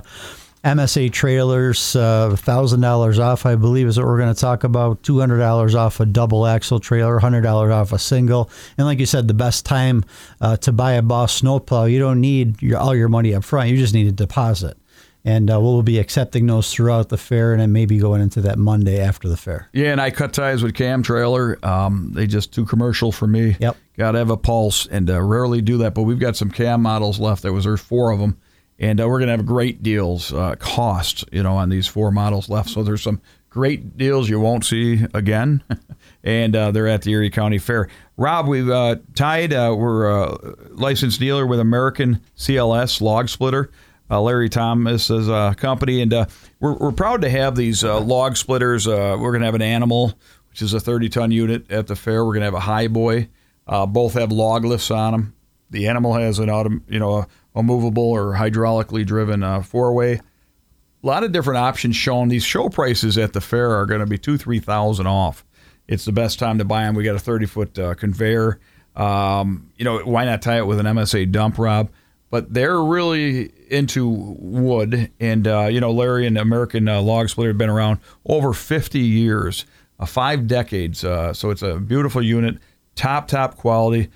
MSA 0.64 1.12
trailers, 1.12 1.94
uh, 1.96 2.36
thousand 2.38 2.80
dollars 2.80 3.20
off, 3.20 3.46
I 3.46 3.56
believe, 3.56 3.88
is 3.88 3.98
what 3.98 4.06
we're 4.08 4.18
going 4.18 4.34
to 4.34 4.40
talk 4.40 4.64
about. 4.64 5.04
Two 5.04 5.20
hundred 5.20 5.40
dollars 5.40 5.76
off 5.76 6.00
a 6.00 6.06
double 6.06 6.48
axle 6.48 6.80
trailer, 6.80 7.20
hundred 7.20 7.42
dollars 7.42 7.72
off 7.72 7.92
a 7.92 8.00
single, 8.00 8.50
and 8.78 8.88
like 8.88 9.00
you 9.00 9.06
said, 9.06 9.28
the 9.28 9.34
best 9.34 9.66
time 9.66 10.06
uh, 10.40 10.56
to 10.58 10.72
buy 10.72 10.94
a 10.94 11.02
Boss 11.02 11.34
snowplow. 11.34 11.86
You 11.86 12.00
don't 12.00 12.22
need 12.22 12.62
your, 12.62 12.80
all 12.80 12.96
your 12.96 13.10
money 13.10 13.36
up 13.36 13.44
front; 13.44 13.70
you 13.70 13.78
just 13.78 13.94
need 13.94 14.08
a 14.08 14.12
deposit. 14.14 14.78
And 15.26 15.50
uh, 15.50 15.60
we'll 15.60 15.84
be 15.84 16.00
accepting 16.00 16.48
those 16.48 16.74
throughout 16.74 17.08
the 17.08 17.18
fair, 17.18 17.54
and 17.54 17.62
then 17.62 17.72
maybe 17.72 17.98
going 17.98 18.22
into 18.22 18.42
that 18.42 18.58
Monday 18.58 19.00
after 19.00 19.30
the 19.30 19.38
fair. 19.38 19.70
Yeah, 19.72 19.92
and 19.92 20.02
I 20.02 20.12
cut 20.12 20.34
ties 20.34 20.64
with 20.64 20.76
Cam 20.76 21.02
Trailer. 21.02 21.58
Um, 21.66 22.12
they 22.14 22.28
just 22.28 22.54
too 22.54 22.66
commercial 22.66 23.12
for 23.14 23.26
me. 23.26 23.56
Yep. 23.60 23.78
Got 23.98 24.12
to 24.14 24.18
have 24.18 24.30
a 24.30 24.38
pulse, 24.38 24.86
and 24.86 25.10
uh, 25.10 25.22
rarely 25.22 25.62
do 25.62 25.78
that. 25.80 25.94
But 25.94 26.04
we've 26.04 26.20
got 26.20 26.36
some 26.36 26.52
Cam 26.52 26.82
models 26.82 27.20
left. 27.20 27.42
There 27.42 27.54
was 27.54 27.64
there's 27.64 27.80
four 27.80 28.12
of 28.12 28.20
them, 28.20 28.38
and 28.84 29.00
uh, 29.00 29.08
we're 29.08 29.20
gonna 29.20 29.32
have 29.32 29.46
great 29.46 29.82
deals, 29.82 30.34
uh, 30.34 30.56
cost, 30.60 31.24
you 31.32 31.42
know, 31.42 31.56
on 31.56 31.70
these 31.70 31.88
four 31.88 32.12
models 32.12 32.50
left. 32.50 32.70
So 32.70 32.84
there's 32.84 33.02
some 33.02 33.22
great 33.50 33.98
deals 33.98 34.28
you 34.28 34.40
won't 34.42 34.66
see 34.66 35.06
again, 35.14 35.64
and 36.24 36.54
uh, 36.54 36.72
they're 36.72 36.88
at 36.88 37.04
the 37.04 37.12
Erie 37.12 37.30
County 37.30 37.60
Fair. 37.60 37.88
Rob, 38.18 38.48
we've 38.48 38.70
uh, 38.70 38.98
tied. 39.16 39.54
Uh, 39.54 39.74
we're 39.78 40.10
a 40.10 40.38
licensed 40.72 41.20
dealer 41.20 41.48
with 41.48 41.62
American 41.62 42.20
CLS 42.38 43.00
Log 43.00 43.30
Splitter. 43.30 43.72
Uh, 44.12 44.22
Larry 44.22 44.50
Thomas 44.50 45.10
is 45.10 45.30
a 45.30 45.56
company, 45.58 46.02
and 46.02 46.14
uh, 46.14 46.26
we're, 46.60 46.76
we're 46.76 46.92
proud 46.92 47.22
to 47.22 47.30
have 47.30 47.56
these 47.56 47.86
uh, 47.86 48.02
log 48.02 48.36
splitters. 48.36 48.86
Uh, 48.86 49.16
we're 49.18 49.32
going 49.32 49.42
to 49.42 49.46
have 49.46 49.56
an 49.56 49.62
animal, 49.62 50.14
which 50.50 50.62
is 50.62 50.74
a 50.74 50.80
30 50.80 51.08
ton 51.10 51.32
unit 51.32 51.72
at 51.72 51.88
the 51.88 51.96
fair. 51.96 52.26
We're 52.26 52.34
going 52.34 52.42
to 52.42 52.48
have 52.48 52.54
a 52.54 52.60
high 52.60 52.88
boy. 52.88 53.30
Uh, 53.66 53.86
both 53.86 54.16
have 54.16 54.32
log 54.32 54.66
lifts 54.66 54.92
on 54.92 55.14
them. 55.14 55.36
The 55.70 55.88
animal 55.88 56.14
has 56.14 56.38
an 56.38 56.50
auto, 56.50 56.82
you 56.88 57.00
know, 57.00 57.20
a, 57.20 57.28
a 57.56 57.64
movable 57.64 58.12
or 58.12 58.34
hydraulically 58.34 59.06
driven 59.06 59.44
uh, 59.44 59.62
four 59.62 59.94
way. 59.94 60.14
A 60.14 61.08
lot 61.08 61.24
of 61.24 61.32
different 61.32 61.58
options 61.58 61.96
shown. 61.96 62.30
These 62.30 62.44
show 62.44 62.70
prices 62.70 63.18
at 63.18 63.34
the 63.34 63.42
fair 63.42 63.72
are 63.72 63.86
going 63.86 64.00
to 64.00 64.06
be 64.06 64.18
two, 64.18 64.38
three 64.38 64.60
thousand 64.60 65.08
off. 65.08 65.46
It's 65.88 66.06
the 66.06 66.14
best 66.14 66.40
time 66.40 66.58
to 66.60 66.66
buy 66.66 66.84
them. 66.84 66.96
We 66.96 67.04
got 67.04 67.16
a 67.16 67.20
30 67.20 67.46
foot 67.46 67.74
conveyor. 67.98 68.60
Um, 68.96 69.70
you 69.76 69.84
know, 69.84 70.00
why 70.00 70.24
not 70.24 70.42
tie 70.42 70.60
it 70.60 70.66
with 70.66 70.80
an 70.80 70.86
MSA 70.86 71.32
dump, 71.32 71.58
Rob? 71.58 71.90
but 72.34 72.52
they're 72.52 72.82
really 72.82 73.54
into 73.70 74.10
wood. 74.10 75.12
And, 75.20 75.48
uh, 75.48 75.68
you 75.70 75.80
know, 75.80 75.92
Larry 75.92 76.26
and 76.26 76.36
American 76.36 76.88
uh, 76.88 77.00
Log 77.00 77.30
Splitter 77.30 77.52
have 77.52 77.60
been 77.60 77.70
around 77.70 78.00
over 78.26 78.54
50 78.54 78.98
years, 78.98 79.68
uh, 80.00 80.08
five 80.08 80.48
decades. 80.48 81.04
Uh, 81.04 81.32
so 81.34 81.52
it's 81.52 81.62
a 81.62 81.78
beautiful 81.78 82.24
unit, 82.24 82.58
top, 82.96 83.28
top 83.28 83.56
quality. 83.56 84.10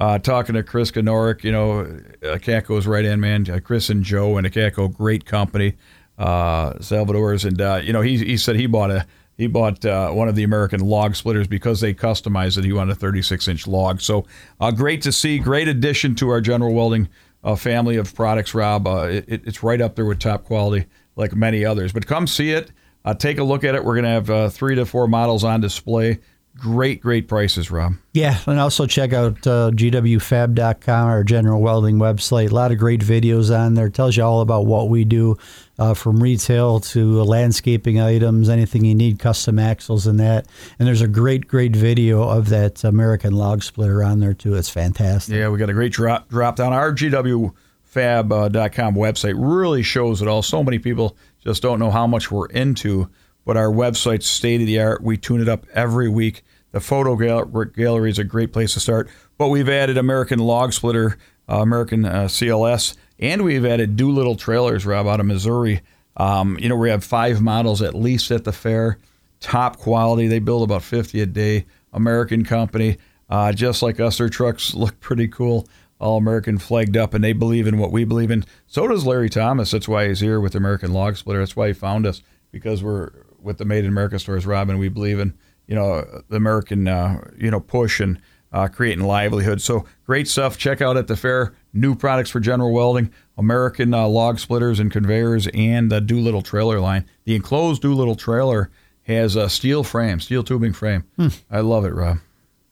Uh, 0.00 0.18
talking 0.18 0.54
to 0.54 0.62
Chris 0.62 0.90
Kanoric, 0.90 1.44
you 1.44 1.52
know, 1.52 1.84
Akatko's 2.22 2.86
right 2.86 3.04
in, 3.04 3.20
man. 3.20 3.48
Uh, 3.48 3.60
Chris 3.62 3.90
and 3.90 4.02
Joe 4.02 4.38
and 4.38 4.46
Akatko, 4.46 4.92
great 4.92 5.26
company. 5.26 5.76
Salvador's. 6.18 7.44
And, 7.44 7.58
you 7.86 7.92
know, 7.92 8.00
he, 8.00 8.16
he 8.18 8.36
said 8.36 8.56
he 8.56 8.66
bought 8.66 8.90
a 8.90 9.06
he 9.40 9.46
bought 9.46 9.86
uh, 9.86 10.10
one 10.10 10.28
of 10.28 10.34
the 10.34 10.42
American 10.42 10.80
log 10.80 11.16
splitters 11.16 11.48
because 11.48 11.80
they 11.80 11.94
customized 11.94 12.58
it. 12.58 12.64
He 12.64 12.74
wanted 12.74 12.92
a 12.92 12.94
36 12.94 13.48
inch 13.48 13.66
log. 13.66 14.02
So 14.02 14.26
uh, 14.60 14.70
great 14.70 15.00
to 15.00 15.12
see. 15.12 15.38
Great 15.38 15.66
addition 15.66 16.14
to 16.16 16.28
our 16.28 16.42
General 16.42 16.74
Welding 16.74 17.08
uh, 17.42 17.56
family 17.56 17.96
of 17.96 18.14
products, 18.14 18.54
Rob. 18.54 18.86
Uh, 18.86 19.22
it, 19.26 19.42
it's 19.46 19.62
right 19.62 19.80
up 19.80 19.96
there 19.96 20.04
with 20.04 20.18
top 20.18 20.44
quality, 20.44 20.84
like 21.16 21.34
many 21.34 21.64
others. 21.64 21.90
But 21.90 22.06
come 22.06 22.26
see 22.26 22.50
it. 22.50 22.70
Uh, 23.02 23.14
take 23.14 23.38
a 23.38 23.42
look 23.42 23.64
at 23.64 23.74
it. 23.74 23.82
We're 23.82 23.94
going 23.94 24.04
to 24.04 24.10
have 24.10 24.28
uh, 24.28 24.48
three 24.50 24.74
to 24.74 24.84
four 24.84 25.08
models 25.08 25.42
on 25.42 25.62
display. 25.62 26.18
Great, 26.60 27.00
great 27.00 27.26
prices, 27.26 27.70
Rob. 27.70 27.94
Yeah, 28.12 28.38
and 28.46 28.60
also 28.60 28.84
check 28.86 29.14
out 29.14 29.46
uh, 29.46 29.70
gwfab.com, 29.72 31.06
our 31.06 31.24
General 31.24 31.60
Welding 31.60 31.96
website. 31.96 32.50
A 32.50 32.54
lot 32.54 32.70
of 32.70 32.78
great 32.78 33.00
videos 33.00 33.56
on 33.56 33.74
there. 33.74 33.88
Tells 33.88 34.16
you 34.16 34.22
all 34.24 34.42
about 34.42 34.66
what 34.66 34.90
we 34.90 35.04
do. 35.04 35.36
uh, 35.78 35.94
from 35.94 36.22
retail 36.22 36.78
to 36.78 37.22
landscaping 37.22 37.98
items, 37.98 38.50
anything 38.50 38.84
you 38.84 38.94
need, 38.94 39.18
custom 39.18 39.58
axles 39.58 40.06
and 40.06 40.20
that. 40.20 40.46
And 40.78 40.86
there's 40.86 41.00
a 41.00 41.08
great, 41.08 41.48
great 41.48 41.74
video 41.74 42.28
of 42.28 42.50
that 42.50 42.84
American 42.84 43.32
log 43.32 43.62
splitter 43.62 44.04
on 44.04 44.20
there 44.20 44.34
too. 44.34 44.54
It's 44.54 44.68
fantastic. 44.68 45.34
Yeah, 45.34 45.48
we 45.48 45.58
got 45.58 45.70
a 45.70 45.72
great 45.72 45.92
drop 45.92 46.28
drop 46.28 46.56
down. 46.56 46.74
Our 46.74 46.92
GWFab.com 46.92 48.94
website 48.94 49.34
really 49.36 49.82
shows 49.82 50.20
it 50.20 50.28
all. 50.28 50.42
So 50.42 50.62
many 50.62 50.78
people 50.78 51.16
just 51.42 51.62
don't 51.62 51.78
know 51.78 51.90
how 51.90 52.06
much 52.06 52.30
we're 52.30 52.46
into, 52.48 53.08
but 53.44 53.56
our 53.56 53.70
website's 53.70 54.26
state 54.26 54.60
of 54.60 54.66
the 54.66 54.80
art. 54.80 55.02
We 55.02 55.16
tune 55.16 55.40
it 55.40 55.48
up 55.48 55.66
every 55.72 56.08
week. 56.08 56.42
The 56.72 56.80
photo 56.80 57.16
gallery 57.16 58.10
is 58.10 58.18
a 58.18 58.24
great 58.24 58.52
place 58.52 58.74
to 58.74 58.80
start. 58.80 59.08
But 59.38 59.48
we've 59.48 59.68
added 59.68 59.98
American 59.98 60.38
Log 60.38 60.72
Splitter, 60.72 61.16
uh, 61.48 61.56
American 61.62 62.04
uh, 62.04 62.24
CLS, 62.24 62.96
and 63.18 63.42
we've 63.42 63.64
added 63.64 63.96
Doolittle 63.96 64.36
trailers, 64.36 64.86
Rob, 64.86 65.06
out 65.06 65.20
of 65.20 65.26
Missouri. 65.26 65.80
Um, 66.16 66.58
you 66.60 66.68
know, 66.68 66.76
we 66.76 66.90
have 66.90 67.02
five 67.02 67.40
models 67.40 67.82
at 67.82 67.94
least 67.94 68.30
at 68.30 68.44
the 68.44 68.52
fair. 68.52 68.98
Top 69.40 69.78
quality. 69.78 70.28
They 70.28 70.38
build 70.38 70.62
about 70.62 70.82
50 70.82 71.20
a 71.20 71.26
day. 71.26 71.66
American 71.92 72.44
company. 72.44 72.98
Uh, 73.28 73.52
just 73.52 73.82
like 73.82 74.00
us, 74.00 74.18
their 74.18 74.28
trucks 74.28 74.74
look 74.74 75.00
pretty 75.00 75.28
cool. 75.28 75.66
All 75.98 76.16
American 76.16 76.58
flagged 76.58 76.96
up, 76.96 77.12
and 77.12 77.22
they 77.22 77.34
believe 77.34 77.66
in 77.66 77.76
what 77.76 77.92
we 77.92 78.04
believe 78.04 78.30
in. 78.30 78.44
So 78.66 78.88
does 78.88 79.04
Larry 79.04 79.28
Thomas. 79.28 79.70
That's 79.70 79.88
why 79.88 80.08
he's 80.08 80.20
here 80.20 80.40
with 80.40 80.54
American 80.54 80.92
Log 80.92 81.16
Splitter. 81.16 81.40
That's 81.40 81.56
why 81.56 81.68
he 81.68 81.72
found 81.74 82.06
us 82.06 82.22
because 82.50 82.82
we're 82.82 83.10
with 83.42 83.58
the 83.58 83.64
Made 83.64 83.84
in 83.84 83.90
America 83.90 84.18
stores, 84.18 84.46
Robin. 84.46 84.78
We 84.78 84.88
believe 84.88 85.18
in 85.18 85.34
you 85.66 85.74
know 85.74 86.04
the 86.28 86.36
American 86.36 86.88
uh, 86.88 87.30
you 87.36 87.50
know 87.50 87.60
push 87.60 88.00
and 88.00 88.20
uh, 88.52 88.68
creating 88.68 89.04
livelihood. 89.04 89.60
So 89.60 89.84
great 90.04 90.28
stuff. 90.28 90.58
Check 90.58 90.80
out 90.80 90.96
at 90.96 91.06
the 91.06 91.16
fair 91.16 91.54
new 91.72 91.94
products 91.94 92.30
for 92.30 92.40
General 92.40 92.72
Welding, 92.72 93.12
American 93.38 93.94
uh, 93.94 94.08
log 94.08 94.38
splitters 94.38 94.80
and 94.80 94.90
conveyors, 94.90 95.46
and 95.54 95.90
the 95.90 96.00
Doolittle 96.00 96.42
trailer 96.42 96.80
line. 96.80 97.06
The 97.24 97.34
enclosed 97.34 97.82
Doolittle 97.82 98.16
trailer 98.16 98.70
has 99.02 99.36
a 99.36 99.48
steel 99.48 99.84
frame, 99.84 100.20
steel 100.20 100.42
tubing 100.42 100.72
frame. 100.72 101.04
I 101.50 101.60
love 101.60 101.84
it, 101.84 101.94
Rob. 101.94 102.18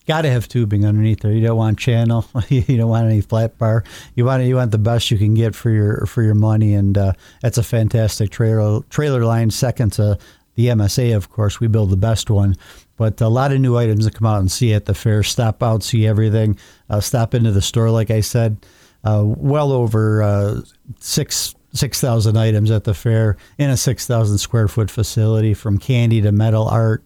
Got 0.07 0.23
to 0.23 0.31
have 0.31 0.47
tubing 0.47 0.85
underneath 0.85 1.19
there. 1.19 1.31
You 1.31 1.45
don't 1.45 1.57
want 1.57 1.77
channel. 1.77 2.25
you 2.49 2.77
don't 2.77 2.89
want 2.89 3.05
any 3.05 3.21
flat 3.21 3.59
bar. 3.59 3.83
You 4.15 4.25
want 4.25 4.43
you 4.43 4.55
want 4.55 4.71
the 4.71 4.79
best 4.79 5.11
you 5.11 5.19
can 5.19 5.35
get 5.35 5.53
for 5.53 5.69
your 5.69 6.07
for 6.07 6.23
your 6.23 6.33
money, 6.33 6.73
and 6.73 6.97
uh, 6.97 7.13
that's 7.43 7.59
a 7.59 7.63
fantastic 7.63 8.31
trailer 8.31 8.81
trailer 8.89 9.23
line. 9.23 9.51
Second 9.51 9.93
to 9.93 10.17
the 10.59 10.67
MSA, 10.67 11.15
of 11.15 11.29
course, 11.29 11.61
we 11.61 11.67
build 11.67 11.89
the 11.89 11.95
best 11.95 12.29
one. 12.29 12.53
But 12.97 13.21
a 13.21 13.29
lot 13.29 13.53
of 13.53 13.61
new 13.61 13.77
items 13.77 14.05
to 14.05 14.11
come 14.11 14.27
out 14.27 14.41
and 14.41 14.51
see 14.51 14.73
at 14.73 14.87
the 14.87 14.93
fair. 14.93 15.23
Stop 15.23 15.63
out, 15.63 15.83
see 15.83 16.05
everything. 16.05 16.59
Uh, 16.89 16.99
stop 16.99 17.33
into 17.33 17.53
the 17.53 17.61
store, 17.61 17.89
like 17.89 18.11
I 18.11 18.19
said. 18.19 18.57
Uh, 19.05 19.23
well 19.25 19.71
over 19.71 20.21
uh, 20.21 20.59
six 20.99 21.55
six 21.71 22.01
thousand 22.01 22.35
items 22.35 22.71
at 22.71 22.83
the 22.83 22.93
fair 22.93 23.37
in 23.57 23.69
a 23.69 23.77
six 23.77 24.05
thousand 24.05 24.39
square 24.39 24.67
foot 24.67 24.91
facility, 24.91 25.53
from 25.53 25.77
candy 25.77 26.19
to 26.19 26.33
metal 26.33 26.67
art, 26.67 27.05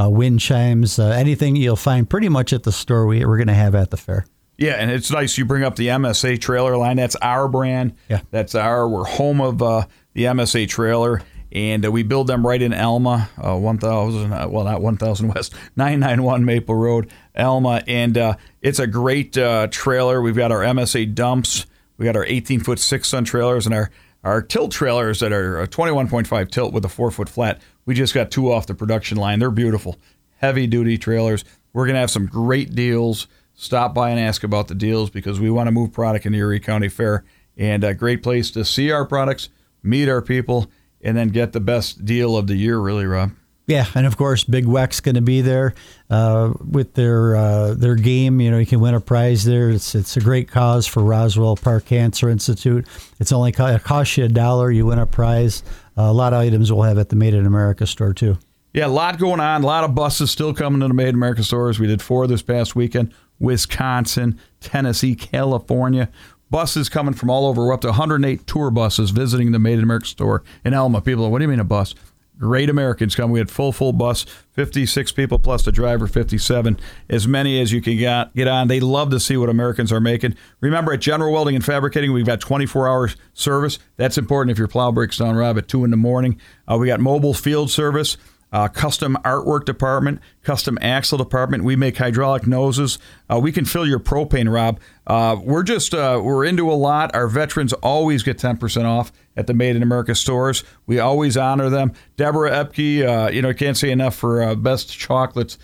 uh, 0.00 0.08
wind 0.08 0.40
chimes, 0.40 0.98
uh, 0.98 1.08
anything 1.08 1.56
you'll 1.56 1.76
find 1.76 2.08
pretty 2.08 2.30
much 2.30 2.54
at 2.54 2.62
the 2.62 2.72
store. 2.72 3.04
We, 3.04 3.22
we're 3.26 3.36
going 3.36 3.48
to 3.48 3.52
have 3.52 3.74
at 3.74 3.90
the 3.90 3.98
fair. 3.98 4.24
Yeah, 4.56 4.76
and 4.76 4.90
it's 4.90 5.10
nice 5.10 5.36
you 5.36 5.44
bring 5.44 5.62
up 5.62 5.76
the 5.76 5.88
MSA 5.88 6.40
trailer 6.40 6.74
line. 6.78 6.96
That's 6.96 7.16
our 7.16 7.48
brand. 7.48 7.96
Yeah. 8.08 8.20
That's 8.30 8.54
our. 8.54 8.88
We're 8.88 9.04
home 9.04 9.42
of 9.42 9.60
uh, 9.60 9.84
the 10.14 10.24
MSA 10.24 10.68
trailer, 10.68 11.20
and 11.54 11.86
uh, 11.86 11.92
we 11.92 12.02
build 12.02 12.26
them 12.26 12.44
right 12.44 12.60
in 12.60 12.72
Elma, 12.72 13.30
uh, 13.38 13.56
one 13.56 13.78
thousand. 13.78 14.32
Uh, 14.32 14.48
well, 14.48 14.64
not 14.64 14.82
one 14.82 14.96
thousand 14.96 15.32
West, 15.34 15.54
nine 15.76 16.00
nine 16.00 16.22
one 16.22 16.44
Maple 16.44 16.74
Road, 16.74 17.10
Elma, 17.34 17.82
and 17.86 18.18
uh, 18.18 18.36
it's 18.60 18.78
a 18.78 18.86
great 18.86 19.38
uh, 19.38 19.68
trailer. 19.70 20.20
We've 20.20 20.36
got 20.36 20.52
our 20.52 20.60
MSA 20.60 21.14
dumps. 21.14 21.66
We 21.96 22.04
got 22.04 22.16
our 22.16 22.26
eighteen 22.26 22.60
foot 22.60 22.78
six 22.78 23.10
ton 23.10 23.24
trailers 23.24 23.66
and 23.66 23.74
our 23.74 23.90
our 24.24 24.42
tilt 24.42 24.72
trailers 24.72 25.20
that 25.20 25.32
are 25.32 25.66
point 25.66 26.26
five 26.26 26.48
tilt 26.48 26.72
with 26.72 26.84
a 26.84 26.88
four 26.88 27.10
foot 27.10 27.28
flat. 27.28 27.60
We 27.86 27.94
just 27.94 28.14
got 28.14 28.30
two 28.30 28.52
off 28.52 28.66
the 28.66 28.74
production 28.74 29.16
line. 29.16 29.38
They're 29.38 29.50
beautiful, 29.50 29.98
heavy 30.38 30.66
duty 30.66 30.98
trailers. 30.98 31.44
We're 31.72 31.86
gonna 31.86 32.00
have 32.00 32.10
some 32.10 32.26
great 32.26 32.74
deals 32.74 33.28
stop 33.54 33.94
by 33.94 34.10
and 34.10 34.18
ask 34.18 34.42
about 34.42 34.68
the 34.68 34.74
deals 34.74 35.10
because 35.10 35.40
we 35.40 35.50
want 35.50 35.68
to 35.68 35.72
move 35.72 35.92
product 35.92 36.26
in 36.26 36.34
Erie 36.34 36.60
County 36.60 36.88
Fair. 36.88 37.24
And 37.56 37.84
a 37.84 37.94
great 37.94 38.22
place 38.22 38.50
to 38.52 38.64
see 38.64 38.90
our 38.90 39.04
products, 39.04 39.48
meet 39.82 40.08
our 40.08 40.20
people, 40.20 40.68
and 41.04 41.16
then 41.16 41.28
get 41.28 41.52
the 41.52 41.60
best 41.60 42.04
deal 42.04 42.36
of 42.36 42.46
the 42.46 42.56
year, 42.56 42.78
really, 42.78 43.06
Rob. 43.06 43.32
Yeah, 43.66 43.86
and 43.94 44.06
of 44.06 44.18
course, 44.18 44.44
Big 44.44 44.66
Weck's 44.66 45.00
going 45.00 45.14
to 45.14 45.22
be 45.22 45.40
there 45.40 45.74
uh, 46.10 46.52
with 46.70 46.94
their 46.94 47.34
uh, 47.34 47.74
their 47.74 47.94
game. 47.94 48.40
You 48.40 48.50
know, 48.50 48.58
you 48.58 48.66
can 48.66 48.80
win 48.80 48.94
a 48.94 49.00
prize 49.00 49.44
there. 49.44 49.70
It's 49.70 49.94
it's 49.94 50.18
a 50.18 50.20
great 50.20 50.48
cause 50.48 50.86
for 50.86 51.02
Roswell 51.02 51.56
Park 51.56 51.86
Cancer 51.86 52.28
Institute. 52.28 52.86
It's 53.20 53.32
only 53.32 53.52
co- 53.52 53.66
it 53.66 53.82
costs 53.82 54.18
you 54.18 54.24
a 54.24 54.28
dollar. 54.28 54.70
You 54.70 54.86
win 54.86 54.98
a 54.98 55.06
prize. 55.06 55.62
Uh, 55.96 56.02
a 56.02 56.12
lot 56.12 56.34
of 56.34 56.40
items 56.40 56.70
we'll 56.70 56.82
have 56.82 56.98
at 56.98 57.08
the 57.08 57.16
Made 57.16 57.32
in 57.32 57.46
America 57.46 57.86
store 57.86 58.12
too. 58.12 58.36
Yeah, 58.74 58.86
a 58.86 58.88
lot 58.88 59.18
going 59.18 59.40
on. 59.40 59.62
A 59.62 59.66
lot 59.66 59.84
of 59.84 59.94
buses 59.94 60.30
still 60.30 60.52
coming 60.52 60.80
to 60.80 60.88
the 60.88 60.94
Made 60.94 61.08
in 61.08 61.14
America 61.14 61.42
stores. 61.42 61.78
We 61.78 61.86
did 61.86 62.02
four 62.02 62.26
this 62.26 62.42
past 62.42 62.76
weekend. 62.76 63.14
Wisconsin, 63.38 64.38
Tennessee, 64.60 65.14
California. 65.14 66.10
Buses 66.54 66.88
coming 66.88 67.14
from 67.14 67.30
all 67.30 67.48
over. 67.48 67.66
We're 67.66 67.72
up 67.72 67.80
to 67.80 67.88
108 67.88 68.46
tour 68.46 68.70
buses 68.70 69.10
visiting 69.10 69.50
the 69.50 69.58
Made 69.58 69.78
in 69.78 69.82
America 69.82 70.06
store 70.06 70.44
in 70.64 70.72
Elma. 70.72 71.00
People, 71.00 71.24
are, 71.24 71.28
what 71.28 71.40
do 71.40 71.42
you 71.42 71.48
mean 71.48 71.58
a 71.58 71.64
bus? 71.64 71.96
Great 72.38 72.70
Americans 72.70 73.16
come. 73.16 73.32
We 73.32 73.40
had 73.40 73.50
full, 73.50 73.72
full 73.72 73.92
bus, 73.92 74.24
56 74.52 75.10
people 75.10 75.40
plus 75.40 75.64
the 75.64 75.72
driver, 75.72 76.06
57. 76.06 76.78
As 77.10 77.26
many 77.26 77.60
as 77.60 77.72
you 77.72 77.82
can 77.82 77.96
get, 77.96 78.32
get 78.36 78.46
on. 78.46 78.68
They 78.68 78.78
love 78.78 79.10
to 79.10 79.18
see 79.18 79.36
what 79.36 79.48
Americans 79.48 79.90
are 79.90 79.98
making. 79.98 80.36
Remember, 80.60 80.92
at 80.92 81.00
General 81.00 81.32
Welding 81.32 81.56
and 81.56 81.64
Fabricating, 81.64 82.12
we've 82.12 82.24
got 82.24 82.38
24 82.38 82.86
hour 82.86 83.10
service. 83.32 83.80
That's 83.96 84.16
important 84.16 84.52
if 84.52 84.58
your 84.58 84.68
plow 84.68 84.92
breaks 84.92 85.16
down, 85.16 85.34
Rob, 85.34 85.58
at 85.58 85.66
2 85.66 85.84
in 85.84 85.90
the 85.90 85.96
morning. 85.96 86.40
Uh, 86.70 86.76
we 86.78 86.86
got 86.86 87.00
mobile 87.00 87.34
field 87.34 87.72
service 87.72 88.16
uh, 88.54 88.68
custom 88.68 89.18
artwork 89.24 89.64
department, 89.64 90.20
custom 90.44 90.78
axle 90.80 91.18
department. 91.18 91.64
We 91.64 91.74
make 91.74 91.96
hydraulic 91.96 92.46
noses. 92.46 93.00
Uh, 93.28 93.40
we 93.40 93.50
can 93.50 93.64
fill 93.64 93.84
your 93.84 93.98
propane, 93.98 94.50
Rob. 94.50 94.78
Uh, 95.08 95.36
we're 95.42 95.64
just 95.64 95.92
uh, 95.92 96.20
we're 96.22 96.44
into 96.44 96.70
a 96.70 96.74
lot. 96.74 97.12
Our 97.16 97.26
veterans 97.26 97.72
always 97.72 98.22
get 98.22 98.38
ten 98.38 98.56
percent 98.56 98.86
off 98.86 99.10
at 99.36 99.48
the 99.48 99.54
Made 99.54 99.74
in 99.74 99.82
America 99.82 100.14
stores. 100.14 100.62
We 100.86 101.00
always 101.00 101.36
honor 101.36 101.68
them. 101.68 101.94
Deborah 102.16 102.52
Epke, 102.52 103.04
uh, 103.04 103.30
you 103.32 103.42
know, 103.42 103.52
can't 103.52 103.76
say 103.76 103.90
enough 103.90 104.14
for 104.14 104.40
uh, 104.40 104.54
best 104.54 104.96
chocolates. 104.96 105.58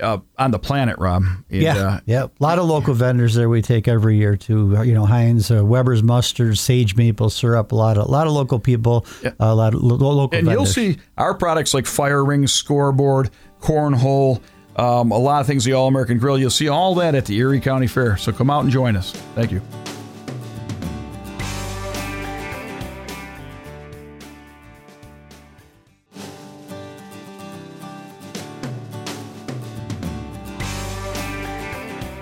Uh, 0.00 0.18
on 0.38 0.50
the 0.50 0.58
planet, 0.58 0.98
Rob. 0.98 1.22
And, 1.50 1.62
yeah, 1.62 1.76
uh, 1.76 2.00
yeah. 2.04 2.24
A 2.24 2.30
lot 2.40 2.58
of 2.58 2.66
local 2.66 2.92
vendors 2.92 3.34
there 3.34 3.48
we 3.48 3.62
take 3.62 3.88
every 3.88 4.16
year 4.16 4.36
to 4.36 4.82
You 4.84 4.92
know, 4.92 5.06
Heinz, 5.06 5.50
uh, 5.50 5.64
Weber's 5.64 6.02
mustard, 6.02 6.58
Sage 6.58 6.96
maple 6.96 7.30
syrup. 7.30 7.72
A 7.72 7.74
lot 7.74 7.96
of 7.96 8.06
a 8.06 8.10
lot 8.10 8.26
of 8.26 8.32
local 8.34 8.58
people. 8.58 9.06
A 9.40 9.54
lot 9.54 9.74
of 9.74 9.82
lo- 9.82 9.96
local. 9.96 10.38
and 10.38 10.46
you'll 10.48 10.66
see 10.66 10.98
our 11.16 11.34
products 11.34 11.72
like 11.72 11.86
fire 11.86 12.24
ring, 12.24 12.46
scoreboard, 12.46 13.30
cornhole, 13.60 14.40
um, 14.76 15.10
a 15.10 15.18
lot 15.18 15.40
of 15.40 15.46
things. 15.46 15.64
The 15.64 15.72
All 15.72 15.88
American 15.88 16.18
Grill. 16.18 16.38
You'll 16.38 16.50
see 16.50 16.68
all 16.68 16.94
that 16.96 17.14
at 17.14 17.24
the 17.24 17.36
Erie 17.38 17.60
County 17.60 17.86
Fair. 17.86 18.16
So 18.18 18.32
come 18.32 18.50
out 18.50 18.64
and 18.64 18.70
join 18.70 18.96
us. 18.96 19.12
Thank 19.34 19.50
you. 19.52 19.62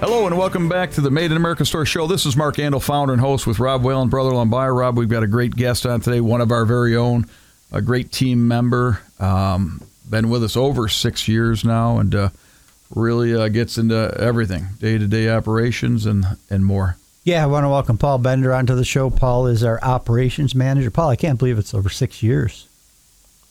Hello 0.01 0.27
and 0.27 0.37
welcome 0.37 0.69
back 0.69 0.91
to 0.93 1.01
the 1.01 1.11
Made 1.11 1.31
in 1.31 1.37
America 1.37 1.65
Store 1.65 1.87
Show. 1.87 2.07
This 2.07 2.27
is 2.27 2.37
Mark 2.37 2.57
Andol, 2.57 2.83
founder 2.83 3.13
and 3.15 3.21
host 3.23 3.47
with 3.47 3.59
Rob 3.59 3.83
Whalen, 3.83 4.09
brother 4.09 4.31
Lombire. 4.31 4.77
Rob, 4.77 4.99
we've 4.99 5.09
got 5.09 5.23
a 5.23 5.27
great 5.27 5.55
guest 5.57 5.87
on 5.87 6.01
today, 6.01 6.21
one 6.21 6.41
of 6.41 6.51
our 6.53 6.67
very 6.67 6.95
own, 6.95 7.27
a 7.73 7.81
great 7.81 8.13
team 8.13 8.47
member. 8.47 9.01
Um, 9.19 9.81
been 10.09 10.29
with 10.29 10.45
us 10.45 10.57
over 10.57 10.89
six 10.89 11.27
years 11.27 11.65
now, 11.65 11.99
and 11.99 12.15
uh, 12.15 12.29
really 12.95 13.35
uh, 13.35 13.49
gets 13.49 13.79
into 13.79 14.15
everything, 14.19 14.67
day 14.79 14.99
to 14.99 15.07
day 15.07 15.31
operations 15.31 16.05
and 16.05 16.27
and 16.51 16.67
more. 16.67 16.97
Yeah, 17.23 17.43
I 17.43 17.47
want 17.47 17.65
to 17.65 17.71
welcome 17.71 17.97
Paul 17.97 18.19
Bender 18.19 18.53
onto 18.53 18.75
the 18.75 18.85
show. 18.85 19.09
Paul 19.09 19.47
is 19.47 19.65
our 19.65 19.83
operations 19.83 20.55
manager. 20.55 20.91
Paul, 20.91 21.09
I 21.09 21.17
can't 21.17 21.39
believe 21.39 21.59
it's 21.59 21.73
over 21.73 21.89
six 21.89 22.23
years. 22.23 22.69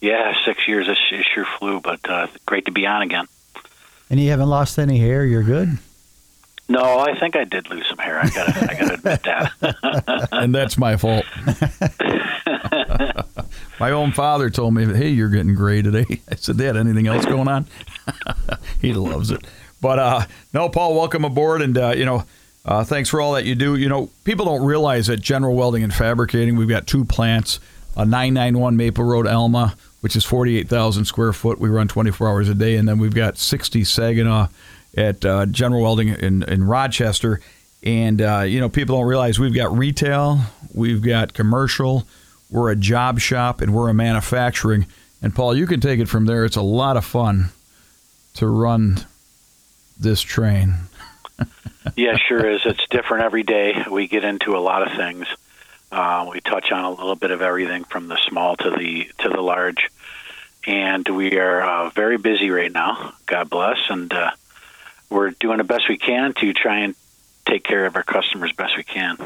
Yeah, 0.02 0.36
six 0.46 0.68
years. 0.68 0.88
It 0.88 0.98
sure 1.34 1.46
flew, 1.58 1.80
but 1.80 2.08
uh, 2.08 2.28
great 2.46 2.66
to 2.66 2.72
be 2.72 2.86
on 2.86 3.02
again. 3.02 3.28
And 4.12 4.20
you 4.20 4.30
haven't 4.30 4.50
lost 4.50 4.78
any 4.78 5.00
hair. 5.00 5.26
You're 5.26 5.42
good. 5.42 5.80
No, 6.74 6.98
I 6.98 7.18
think 7.20 7.36
I 7.36 7.44
did 7.44 7.70
lose 7.70 7.88
some 7.88 8.00
hair. 8.00 8.20
I 8.20 8.30
gotta, 8.30 8.72
I 8.72 8.74
gotta 8.74 8.94
admit 8.96 9.22
that. 9.24 10.28
and 10.32 10.56
that's 10.56 10.76
my 10.76 10.98
fault. 10.98 11.24
my 13.80 13.92
own 13.92 14.12
father 14.12 14.50
told 14.50 14.74
me, 14.74 14.86
"Hey, 14.86 15.10
you're 15.10 15.30
getting 15.30 15.54
gray 15.54 15.84
today." 15.84 16.20
I 16.32 16.34
said, 16.34 16.58
"Dad, 16.58 16.76
anything 16.76 17.06
else 17.06 17.26
going 17.26 17.48
on?" 17.48 17.68
he 18.82 18.92
loves 18.92 19.30
it. 19.30 19.46
But 19.82 20.00
uh, 20.00 20.26
no, 20.52 20.68
Paul, 20.68 20.96
welcome 20.96 21.24
aboard, 21.24 21.62
and 21.62 21.78
uh, 21.78 21.94
you 21.96 22.06
know, 22.06 22.24
uh, 22.66 22.84
thanks 22.84 23.08
for 23.08 23.22
all 23.22 23.34
that 23.34 23.46
you 23.46 23.54
do. 23.54 23.76
You 23.76 23.88
know, 23.88 24.10
people 24.24 24.48
don't 24.48 24.66
realize 24.66 25.06
that 25.08 25.22
General 25.22 25.54
Welding 25.54 25.84
and 25.84 25.94
Fabricating, 25.94 26.56
we've 26.56 26.68
got 26.68 26.88
two 26.88 27.06
plants, 27.06 27.60
uh, 27.96 28.04
991 28.04 28.78
Maple 28.78 29.04
Road, 29.04 29.28
Elma, 29.28 29.76
which 30.02 30.16
is 30.16 30.26
48,000 30.26 31.06
square 31.06 31.34
foot. 31.34 31.60
We 31.60 31.70
run 31.70 31.88
24 31.88 32.28
hours 32.28 32.50
a 32.50 32.56
day, 32.56 32.78
and 32.78 32.88
then 32.88 32.98
we've 32.98 33.14
got 33.14 33.38
60 33.38 33.84
Saginaw 33.84 34.48
at 34.96 35.26
uh, 35.26 35.46
General 35.46 35.82
Welding 35.82 36.10
in, 36.10 36.44
in 36.44 36.64
Rochester. 36.64 37.40
And, 37.84 38.22
uh, 38.22 38.42
you 38.42 38.60
know, 38.60 38.70
people 38.70 38.98
don't 38.98 39.08
realize 39.08 39.40
we've 39.40 39.54
got 39.54 39.78
retail, 39.78 40.40
we've 40.74 41.02
got 41.02 41.34
commercial, 41.34 42.08
we're 42.50 42.72
a 42.72 42.76
job 42.76 43.20
shop, 43.20 43.62
and 43.62 43.74
we're 43.74 43.90
a 43.90 43.94
manufacturing. 43.94 44.86
And 45.22 45.36
Paul, 45.36 45.56
you 45.56 45.68
can 45.68 45.80
take 45.80 46.00
it 46.00 46.08
from 46.08 46.26
there. 46.26 46.46
It's 46.46 46.56
a 46.56 46.62
lot 46.62 46.98
of 46.98 47.04
fun 47.04 47.50
to 48.36 48.48
run 48.48 49.06
this 50.00 50.22
train. 50.22 50.76
yeah, 51.96 52.18
sure 52.18 52.48
is. 52.50 52.62
It's 52.66 52.86
different 52.90 53.24
every 53.24 53.44
day. 53.44 53.84
We 53.90 54.08
get 54.08 54.24
into 54.24 54.56
a 54.56 54.60
lot 54.60 54.86
of 54.88 54.96
things. 54.96 55.28
Uh, 55.92 56.28
we 56.32 56.42
touch 56.42 56.72
on 56.72 56.86
a 56.86 56.90
little 56.90 57.16
bit 57.16 57.32
of 57.32 57.42
everything 57.42 57.84
from 57.84 58.08
the 58.08 58.18
small 58.28 58.56
to 58.58 58.72
the 58.72 59.10
to 59.20 59.30
the 59.30 59.42
large, 59.42 59.90
and 60.66 61.08
we 61.08 61.38
are 61.38 61.62
uh, 61.62 61.90
very 61.92 62.18
busy 62.18 62.50
right 62.50 62.72
now. 62.72 63.14
God 63.28 63.50
bless, 63.50 63.78
and 63.90 64.12
uh, 64.12 64.32
we're 65.14 65.32
doing 65.32 65.58
the 65.58 65.64
best 65.64 65.88
we 65.88 65.98
can 65.98 66.34
to 66.34 66.54
try 66.54 66.80
and 66.80 66.96
take 67.46 67.64
care 67.64 67.86
of 67.86 67.96
our 67.96 68.04
customers 68.04 68.52
best 68.54 68.76
we 68.76 68.84
can. 68.84 69.18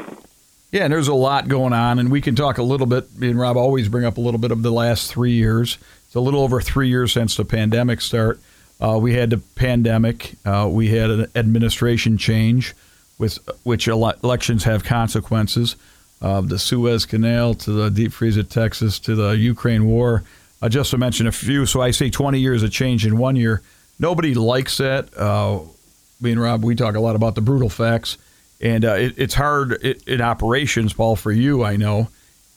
Yeah, 0.70 0.84
and 0.84 0.92
there's 0.92 1.08
a 1.08 1.14
lot 1.14 1.48
going 1.48 1.72
on, 1.72 1.98
and 1.98 2.10
we 2.10 2.20
can 2.20 2.36
talk 2.36 2.58
a 2.58 2.62
little 2.62 2.86
bit. 2.86 3.16
Me 3.18 3.30
and 3.30 3.38
Rob 3.38 3.56
always 3.56 3.88
bring 3.88 4.04
up 4.04 4.18
a 4.18 4.20
little 4.20 4.40
bit 4.40 4.50
of 4.50 4.62
the 4.62 4.70
last 4.70 5.10
three 5.10 5.32
years. 5.32 5.78
It's 6.06 6.14
a 6.14 6.20
little 6.20 6.42
over 6.42 6.60
three 6.60 6.88
years 6.88 7.12
since 7.12 7.36
the 7.36 7.44
pandemic 7.44 8.02
start. 8.02 8.38
Uh, 8.80 8.98
we 9.00 9.14
had 9.14 9.30
the 9.30 9.38
pandemic. 9.38 10.34
Uh, 10.44 10.68
we 10.70 10.88
had 10.88 11.10
an 11.10 11.26
administration 11.34 12.18
change, 12.18 12.74
with 13.18 13.38
which 13.62 13.88
ele- 13.88 14.14
elections 14.22 14.64
have 14.64 14.84
consequences. 14.84 15.76
Uh, 16.20 16.42
the 16.42 16.58
Suez 16.58 17.06
Canal 17.06 17.54
to 17.54 17.70
the 17.70 17.90
deep 17.90 18.12
freeze 18.12 18.36
of 18.36 18.48
Texas 18.48 18.98
to 19.00 19.14
the 19.14 19.30
Ukraine 19.30 19.86
war. 19.86 20.22
Uh, 20.60 20.68
just 20.68 20.90
to 20.90 20.98
mention 20.98 21.26
a 21.26 21.32
few. 21.32 21.64
So 21.66 21.80
I 21.80 21.92
say 21.92 22.10
20 22.10 22.40
years 22.40 22.62
of 22.62 22.72
change 22.72 23.06
in 23.06 23.16
one 23.16 23.36
year. 23.36 23.62
Nobody 23.98 24.34
likes 24.34 24.78
that. 24.78 25.16
Me 26.20 26.32
and 26.32 26.40
Rob, 26.40 26.64
we 26.64 26.74
talk 26.74 26.96
a 26.96 27.00
lot 27.00 27.16
about 27.16 27.34
the 27.34 27.40
brutal 27.40 27.68
facts 27.68 28.18
and 28.60 28.84
uh, 28.84 28.94
it, 28.94 29.14
it's 29.16 29.34
hard 29.34 29.72
in 29.82 30.20
operations, 30.20 30.92
Paul, 30.92 31.16
for 31.16 31.30
you, 31.30 31.64
I 31.64 31.76
know, 31.76 32.08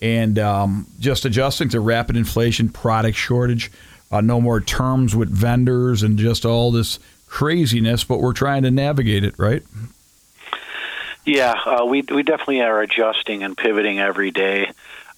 and 0.02 0.40
um, 0.40 0.88
just 1.00 1.26
adjusting 1.26 1.70
to 1.70 1.80
rapid 1.80 2.18
inflation, 2.18 2.70
product 2.70 3.18
shortage, 3.18 3.72
uh, 4.12 4.22
no 4.22 4.42
more 4.42 4.60
terms 4.60 5.16
with 5.16 5.30
vendors, 5.30 6.04
and 6.04 6.18
just 6.18 6.46
all 6.46 6.72
this 6.72 7.00
craziness. 7.28 8.04
But 8.04 8.20
we're 8.20 8.34
trying 8.34 8.64
to 8.64 8.72
navigate 8.72 9.24
it, 9.24 9.36
right? 9.38 9.64
Yeah, 11.24 11.54
uh, 11.54 11.86
we 11.86 12.02
we 12.02 12.24
definitely 12.24 12.62
are 12.62 12.82
adjusting 12.82 13.44
and 13.44 13.56
pivoting 13.56 14.00
every 14.00 14.32
day. 14.32 14.72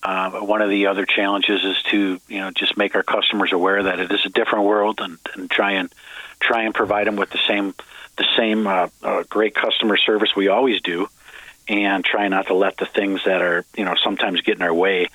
Uh, 0.04 0.32
one 0.42 0.62
of 0.62 0.70
the 0.70 0.88
other 0.88 1.06
challenges 1.06 1.64
is 1.64 1.82
to 1.84 2.20
you 2.28 2.40
know 2.40 2.52
just 2.52 2.76
make 2.76 2.94
our 2.94 3.04
customers 3.04 3.54
aware 3.54 3.84
that 3.84 4.02
it 4.02 4.12
is 4.12 4.26
a 4.26 4.30
different 4.30 4.66
world 4.66 5.00
and, 5.00 5.18
and 5.34 5.50
try 5.50 5.72
and 5.72 5.94
try 6.44 6.64
and 6.64 6.74
provide 6.74 7.08
them 7.08 7.16
with 7.16 7.30
the 7.30 7.40
same 7.48 7.74
the 8.18 8.26
same 8.38 8.68
uh, 8.68 8.90
uh, 9.02 9.24
great 9.28 9.56
customer 9.56 9.98
service 9.98 10.36
we 10.36 10.48
always 10.48 10.82
do, 10.82 11.08
and 11.68 12.04
try 12.06 12.28
not 12.28 12.48
to 12.48 12.54
let 12.54 12.78
the 12.78 12.86
things 12.86 13.24
that 13.26 13.42
are 13.42 13.66
you 13.76 13.86
know 13.86 13.96
sometimes 14.04 14.42
get 14.42 14.58
in 14.58 14.62
our 14.62 14.74
way 14.74 15.08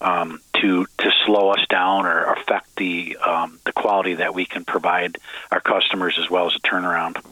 um, 0.00 0.40
to 0.60 0.86
to 0.98 1.10
slow 1.24 1.50
us 1.50 1.64
down 1.68 2.06
or 2.06 2.32
affect 2.32 2.74
the 2.76 3.16
um, 3.24 3.58
the 3.64 3.72
quality 3.72 4.14
that 4.14 4.34
we 4.34 4.46
can 4.46 4.64
provide 4.64 5.18
our 5.50 5.60
customers 5.60 6.18
as 6.18 6.30
well 6.30 6.46
as 6.46 6.56
a 6.56 6.60
turnaround. 6.60 7.22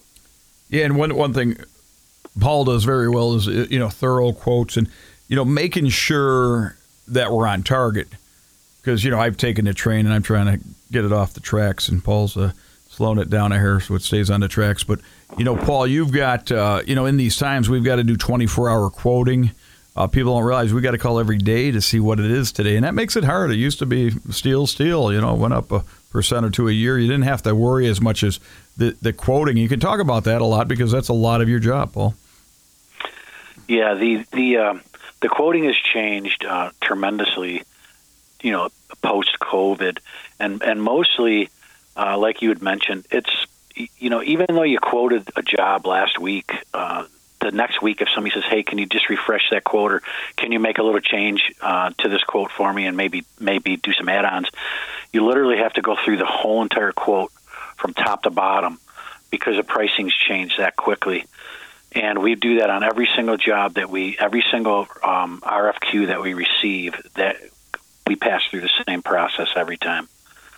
Yeah, 0.69 0.85
and 0.85 0.97
one 0.97 1.15
one 1.15 1.33
thing 1.33 1.57
Paul 2.39 2.65
does 2.65 2.85
very 2.85 3.09
well 3.09 3.35
is 3.35 3.47
you 3.47 3.79
know 3.79 3.89
thorough 3.89 4.33
quotes 4.33 4.77
and 4.77 4.89
you 5.29 5.37
know 5.37 5.45
making 5.45 5.89
sure 5.89 6.77
that 7.09 7.31
we're 7.31 7.47
on 7.47 7.63
target 7.63 8.09
because 8.81 9.05
you 9.05 9.11
know 9.11 9.21
I've 9.21 9.37
taken 9.37 9.65
the 9.65 9.75
train 9.75 10.07
and 10.07 10.15
I'm 10.15 10.23
trying 10.23 10.59
to 10.59 10.65
get 10.91 11.05
it 11.05 11.13
off 11.13 11.35
the 11.35 11.41
tracks 11.41 11.89
and 11.89 12.03
Paul's 12.03 12.37
uh, 12.37 12.53
slowing 12.95 13.19
it 13.19 13.29
down 13.29 13.53
a 13.53 13.59
hair 13.59 13.81
so 13.81 13.95
it 13.95 14.03
stays 14.03 14.31
on 14.31 14.41
the 14.41 14.49
tracks. 14.49 14.85
But 14.85 15.01
you 15.37 15.45
know, 15.45 15.57
Paul, 15.57 15.87
you've 15.87 16.13
got 16.13 16.51
uh, 16.53 16.83
you 16.87 16.95
know 16.95 17.07
in 17.07 17.17
these 17.17 17.37
times 17.37 17.69
we've 17.69 17.85
got 17.85 17.97
to 17.97 18.05
do 18.05 18.17
24 18.17 18.71
hour 18.71 18.91
quoting. 18.91 19.51
Uh, 19.97 20.09
people 20.09 20.35
don't 20.35 20.45
realize 20.45 20.75
we 20.75 20.81
got 20.81 20.91
to 20.91 20.99
call 20.99 21.21
every 21.21 21.39
day 21.39 21.71
to 21.71 21.81
see 21.81 22.01
what 22.01 22.19
it 22.19 22.29
is 22.29 22.51
today, 22.51 22.75
and 22.75 22.85
that 22.85 22.95
makes 22.95 23.15
it 23.17 23.25
hard. 23.25 23.53
It 23.53 23.57
used 23.57 23.79
to 23.79 23.87
be 23.87 24.11
steel, 24.31 24.67
steel. 24.67 25.13
You 25.13 25.21
know, 25.21 25.35
went 25.35 25.55
up 25.55 25.71
a 25.71 25.85
percent 26.11 26.45
or 26.45 26.51
two 26.51 26.69
a 26.69 26.73
year. 26.73 26.99
You 26.99 27.07
didn't 27.07 27.25
have 27.25 27.43
to 27.43 27.55
worry 27.55 27.87
as 27.87 28.01
much 28.01 28.23
as 28.23 28.41
the 28.77 28.97
the 29.03 29.13
quoting. 29.13 29.57
You 29.57 29.69
can 29.69 29.81
talk 29.81 30.01
about 30.01 30.25
that 30.25 30.41
a 30.41 30.45
lot 30.45 30.69
because 30.69 30.91
that's 30.91 31.09
a 31.09 31.15
lot 31.15 31.40
of 31.40 31.49
your 31.49 31.61
job, 31.61 31.92
Paul. 31.92 32.14
Yeah, 33.68 33.95
the 33.95 34.25
the 34.33 34.57
uh, 34.57 34.75
the 35.21 35.29
quoting 35.29 35.64
has 35.64 35.77
changed 35.77 36.45
uh, 36.45 36.71
tremendously. 36.81 37.62
You 38.42 38.53
know, 38.53 38.68
post 39.01 39.38
COVID, 39.40 39.99
and 40.38 40.62
and 40.62 40.83
mostly 40.83 41.49
uh, 41.96 42.18
like 42.18 42.42
you 42.42 42.48
had 42.48 42.62
mentioned, 42.62 43.07
it's 43.11 43.46
you 43.74 44.11
know 44.11 44.22
even 44.22 44.46
though 44.48 44.62
you 44.62 44.78
quoted 44.78 45.28
a 45.37 45.42
job 45.42 45.87
last 45.87 46.18
week, 46.18 46.52
uh, 46.72 47.07
the 47.40 47.50
next 47.50 47.83
week 47.83 48.00
if 48.00 48.09
somebody 48.14 48.35
says, 48.35 48.44
"Hey, 48.48 48.62
can 48.62 48.78
you 48.78 48.87
just 48.87 49.09
refresh 49.09 49.50
that 49.50 49.64
quote, 49.64 49.92
or 49.92 50.02
can 50.37 50.52
you 50.52 50.61
make 50.61 50.78
a 50.78 50.83
little 50.83 51.00
change 51.00 51.52
uh, 51.61 51.90
to 51.98 52.09
this 52.09 52.24
quote 52.24 52.50
for 52.50 52.72
me, 52.72 52.87
and 52.87 52.96
maybe 52.96 53.24
maybe 53.38 53.76
do 53.76 53.92
some 53.92 54.09
add-ons?" 54.09 54.48
You 55.12 55.26
literally 55.26 55.59
have 55.59 55.74
to 55.74 55.83
go 55.83 55.96
through 56.04 56.16
the 56.18 56.26
whole 56.26 56.62
entire 56.62 56.92
quote 56.92 57.33
from 57.76 57.94
top 57.94 58.22
to 58.22 58.30
bottom 58.30 58.78
because 59.30 59.57
the 59.57 59.62
pricing's 59.64 60.14
changed 60.14 60.59
that 60.59 60.76
quickly. 60.76 61.24
And 61.92 62.22
we 62.22 62.35
do 62.35 62.59
that 62.59 62.70
on 62.70 62.83
every 62.83 63.09
single 63.14 63.37
job 63.37 63.74
that 63.74 63.88
we, 63.88 64.16
every 64.18 64.44
single 64.50 64.88
um, 65.02 65.40
RFQ 65.42 66.09
that 66.09 66.20
we 66.20 66.35
receive, 66.35 66.94
that 67.14 67.37
we 68.07 68.16
pass 68.16 68.42
through 68.50 68.62
the 68.62 68.70
same 68.87 69.02
process 69.02 69.48
every 69.54 69.76
time. 69.76 70.09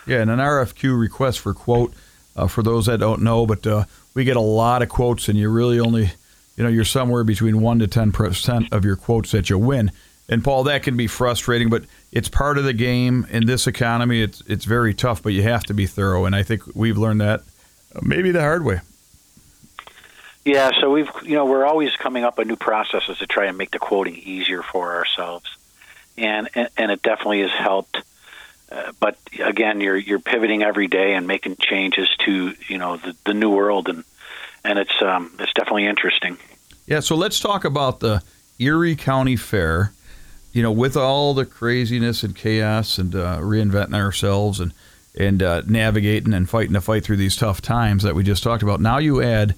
Yeah, 0.07 0.21
and 0.21 0.31
an 0.31 0.39
RFQ 0.39 0.97
request 0.97 1.39
for 1.39 1.53
quote 1.53 1.93
uh, 2.35 2.47
for 2.47 2.63
those 2.63 2.85
that 2.85 2.99
don't 2.99 3.21
know, 3.21 3.45
but 3.45 3.67
uh, 3.67 3.83
we 4.13 4.23
get 4.23 4.37
a 4.37 4.41
lot 4.41 4.81
of 4.81 4.89
quotes, 4.89 5.27
and 5.27 5.37
you 5.37 5.49
really 5.49 5.79
only, 5.79 6.11
you 6.55 6.63
know, 6.63 6.69
you're 6.69 6.85
somewhere 6.85 7.23
between 7.23 7.61
one 7.61 7.79
to 7.79 7.87
ten 7.87 8.11
percent 8.11 8.71
of 8.71 8.85
your 8.85 8.95
quotes 8.95 9.31
that 9.31 9.49
you 9.49 9.57
win. 9.57 9.91
And 10.29 10.43
Paul, 10.43 10.63
that 10.65 10.83
can 10.83 10.97
be 10.97 11.07
frustrating, 11.07 11.69
but 11.69 11.83
it's 12.11 12.29
part 12.29 12.57
of 12.57 12.63
the 12.63 12.73
game 12.73 13.27
in 13.29 13.45
this 13.45 13.67
economy. 13.67 14.21
It's 14.21 14.41
it's 14.47 14.65
very 14.65 14.93
tough, 14.93 15.21
but 15.21 15.33
you 15.33 15.43
have 15.43 15.63
to 15.65 15.73
be 15.73 15.87
thorough, 15.87 16.25
and 16.25 16.35
I 16.35 16.43
think 16.43 16.63
we've 16.73 16.97
learned 16.97 17.21
that 17.21 17.41
uh, 17.93 17.99
maybe 18.01 18.31
the 18.31 18.41
hard 18.41 18.63
way. 18.63 18.79
Yeah, 20.45 20.71
so 20.79 20.89
we've 20.89 21.09
you 21.23 21.35
know 21.35 21.45
we're 21.45 21.65
always 21.65 21.93
coming 21.97 22.23
up 22.23 22.37
with 22.37 22.47
new 22.47 22.55
processes 22.55 23.17
to 23.17 23.27
try 23.27 23.47
and 23.47 23.57
make 23.57 23.71
the 23.71 23.79
quoting 23.79 24.15
easier 24.15 24.63
for 24.63 24.95
ourselves, 24.95 25.49
and 26.17 26.47
and, 26.55 26.69
and 26.77 26.91
it 26.91 27.01
definitely 27.01 27.41
has 27.41 27.51
helped 27.51 27.97
uh, 28.71 28.91
but 28.99 29.17
again, 29.39 29.81
you're 29.81 29.97
you're 29.97 30.19
pivoting 30.19 30.63
every 30.63 30.87
day 30.87 31.13
and 31.13 31.27
making 31.27 31.55
changes 31.57 32.09
to 32.25 32.53
you 32.67 32.77
know 32.77 32.97
the, 32.97 33.15
the 33.25 33.33
new 33.33 33.49
world, 33.49 33.87
and 33.87 34.03
and 34.63 34.79
it's 34.79 35.01
um, 35.01 35.31
it's 35.39 35.53
definitely 35.53 35.85
interesting. 35.85 36.37
Yeah, 36.85 36.99
so 36.99 37.15
let's 37.15 37.39
talk 37.39 37.65
about 37.65 37.99
the 37.99 38.21
Erie 38.59 38.95
County 38.95 39.35
Fair. 39.35 39.93
You 40.51 40.63
know, 40.63 40.71
with 40.71 40.97
all 40.97 41.33
the 41.33 41.45
craziness 41.45 42.23
and 42.23 42.35
chaos 42.35 42.97
and 42.97 43.13
uh, 43.13 43.37
reinventing 43.39 43.95
ourselves 43.95 44.59
and 44.59 44.73
and 45.17 45.41
uh, 45.41 45.61
navigating 45.65 46.33
and 46.33 46.49
fighting 46.49 46.73
to 46.73 46.81
fight 46.81 47.03
through 47.03 47.17
these 47.17 47.35
tough 47.35 47.61
times 47.61 48.03
that 48.03 48.15
we 48.15 48.23
just 48.23 48.43
talked 48.43 48.63
about. 48.63 48.79
Now 48.79 48.97
you 48.97 49.21
add 49.21 49.55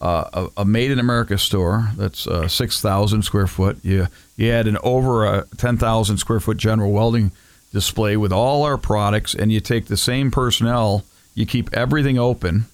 uh, 0.00 0.48
a, 0.56 0.62
a, 0.62 0.64
Made 0.64 0.90
in 0.90 0.98
America 0.98 1.38
store 1.38 1.90
that's 1.96 2.26
uh, 2.26 2.46
six 2.48 2.80
thousand 2.80 3.22
square 3.22 3.46
foot. 3.46 3.78
You 3.82 4.08
you 4.36 4.50
add 4.50 4.66
an 4.66 4.78
over 4.82 5.26
a 5.26 5.46
ten 5.56 5.76
thousand 5.76 6.18
square 6.18 6.40
foot 6.40 6.56
General 6.56 6.92
Welding 6.92 7.32
display 7.72 8.16
with 8.16 8.32
all 8.32 8.64
our 8.64 8.78
products, 8.78 9.34
and 9.34 9.52
you 9.52 9.60
take 9.60 9.86
the 9.86 9.96
same 9.96 10.30
personnel, 10.30 11.04
you 11.34 11.46
keep 11.46 11.72
everything 11.74 12.18
open, 12.18 12.66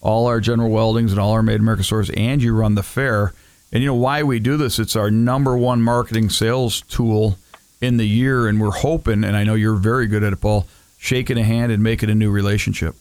all 0.00 0.26
our 0.26 0.40
General 0.40 0.70
Weldings 0.70 1.12
and 1.12 1.20
all 1.20 1.32
our 1.32 1.42
Made 1.42 1.60
America 1.60 1.84
stores, 1.84 2.10
and 2.10 2.42
you 2.42 2.54
run 2.54 2.74
the 2.74 2.82
fair. 2.82 3.32
And 3.72 3.82
you 3.82 3.88
know 3.88 3.94
why 3.94 4.22
we 4.22 4.38
do 4.38 4.56
this? 4.56 4.78
It's 4.78 4.96
our 4.96 5.10
number 5.10 5.56
one 5.56 5.82
marketing 5.82 6.28
sales 6.28 6.82
tool 6.82 7.38
in 7.80 7.96
the 7.96 8.06
year, 8.06 8.46
and 8.46 8.60
we're 8.60 8.70
hoping, 8.70 9.24
and 9.24 9.36
I 9.36 9.44
know 9.44 9.54
you're 9.54 9.74
very 9.74 10.06
good 10.06 10.22
at 10.22 10.32
it, 10.32 10.40
Paul, 10.40 10.66
shaking 10.98 11.38
a 11.38 11.42
hand 11.42 11.72
and 11.72 11.82
making 11.82 12.10
a 12.10 12.14
new 12.14 12.30
relationship. 12.30 12.94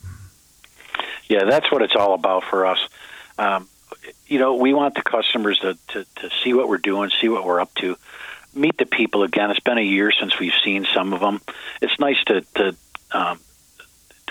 Yeah, 1.28 1.44
that's 1.44 1.72
what 1.72 1.82
it's 1.82 1.96
all 1.96 2.14
about 2.14 2.44
for 2.46 2.66
us. 2.66 2.80
Um, 3.38 3.68
you 4.28 4.40
know, 4.40 4.56
we 4.56 4.74
want 4.74 4.96
the 4.96 5.02
customers 5.02 5.60
to, 5.60 5.78
to, 5.90 6.06
to 6.16 6.30
see 6.44 6.54
what 6.54 6.68
we're 6.68 6.78
doing, 6.78 7.10
see 7.10 7.30
what 7.30 7.46
we're 7.46 7.60
up 7.60 7.74
to 7.76 7.98
meet 8.54 8.78
the 8.78 8.86
people 8.86 9.24
again. 9.24 9.52
It's 9.52 9.60
been 9.60 9.78
a 9.78 9.82
year 9.82 10.12
since 10.12 10.40
we've 10.40 10.54
seen 10.64 10.86
some 10.94 11.14
of 11.14 11.20
them. 11.20 11.42
It's 11.82 12.00
nice 12.00 12.22
to, 12.26 12.42
to 12.56 12.76
um, 13.12 13.40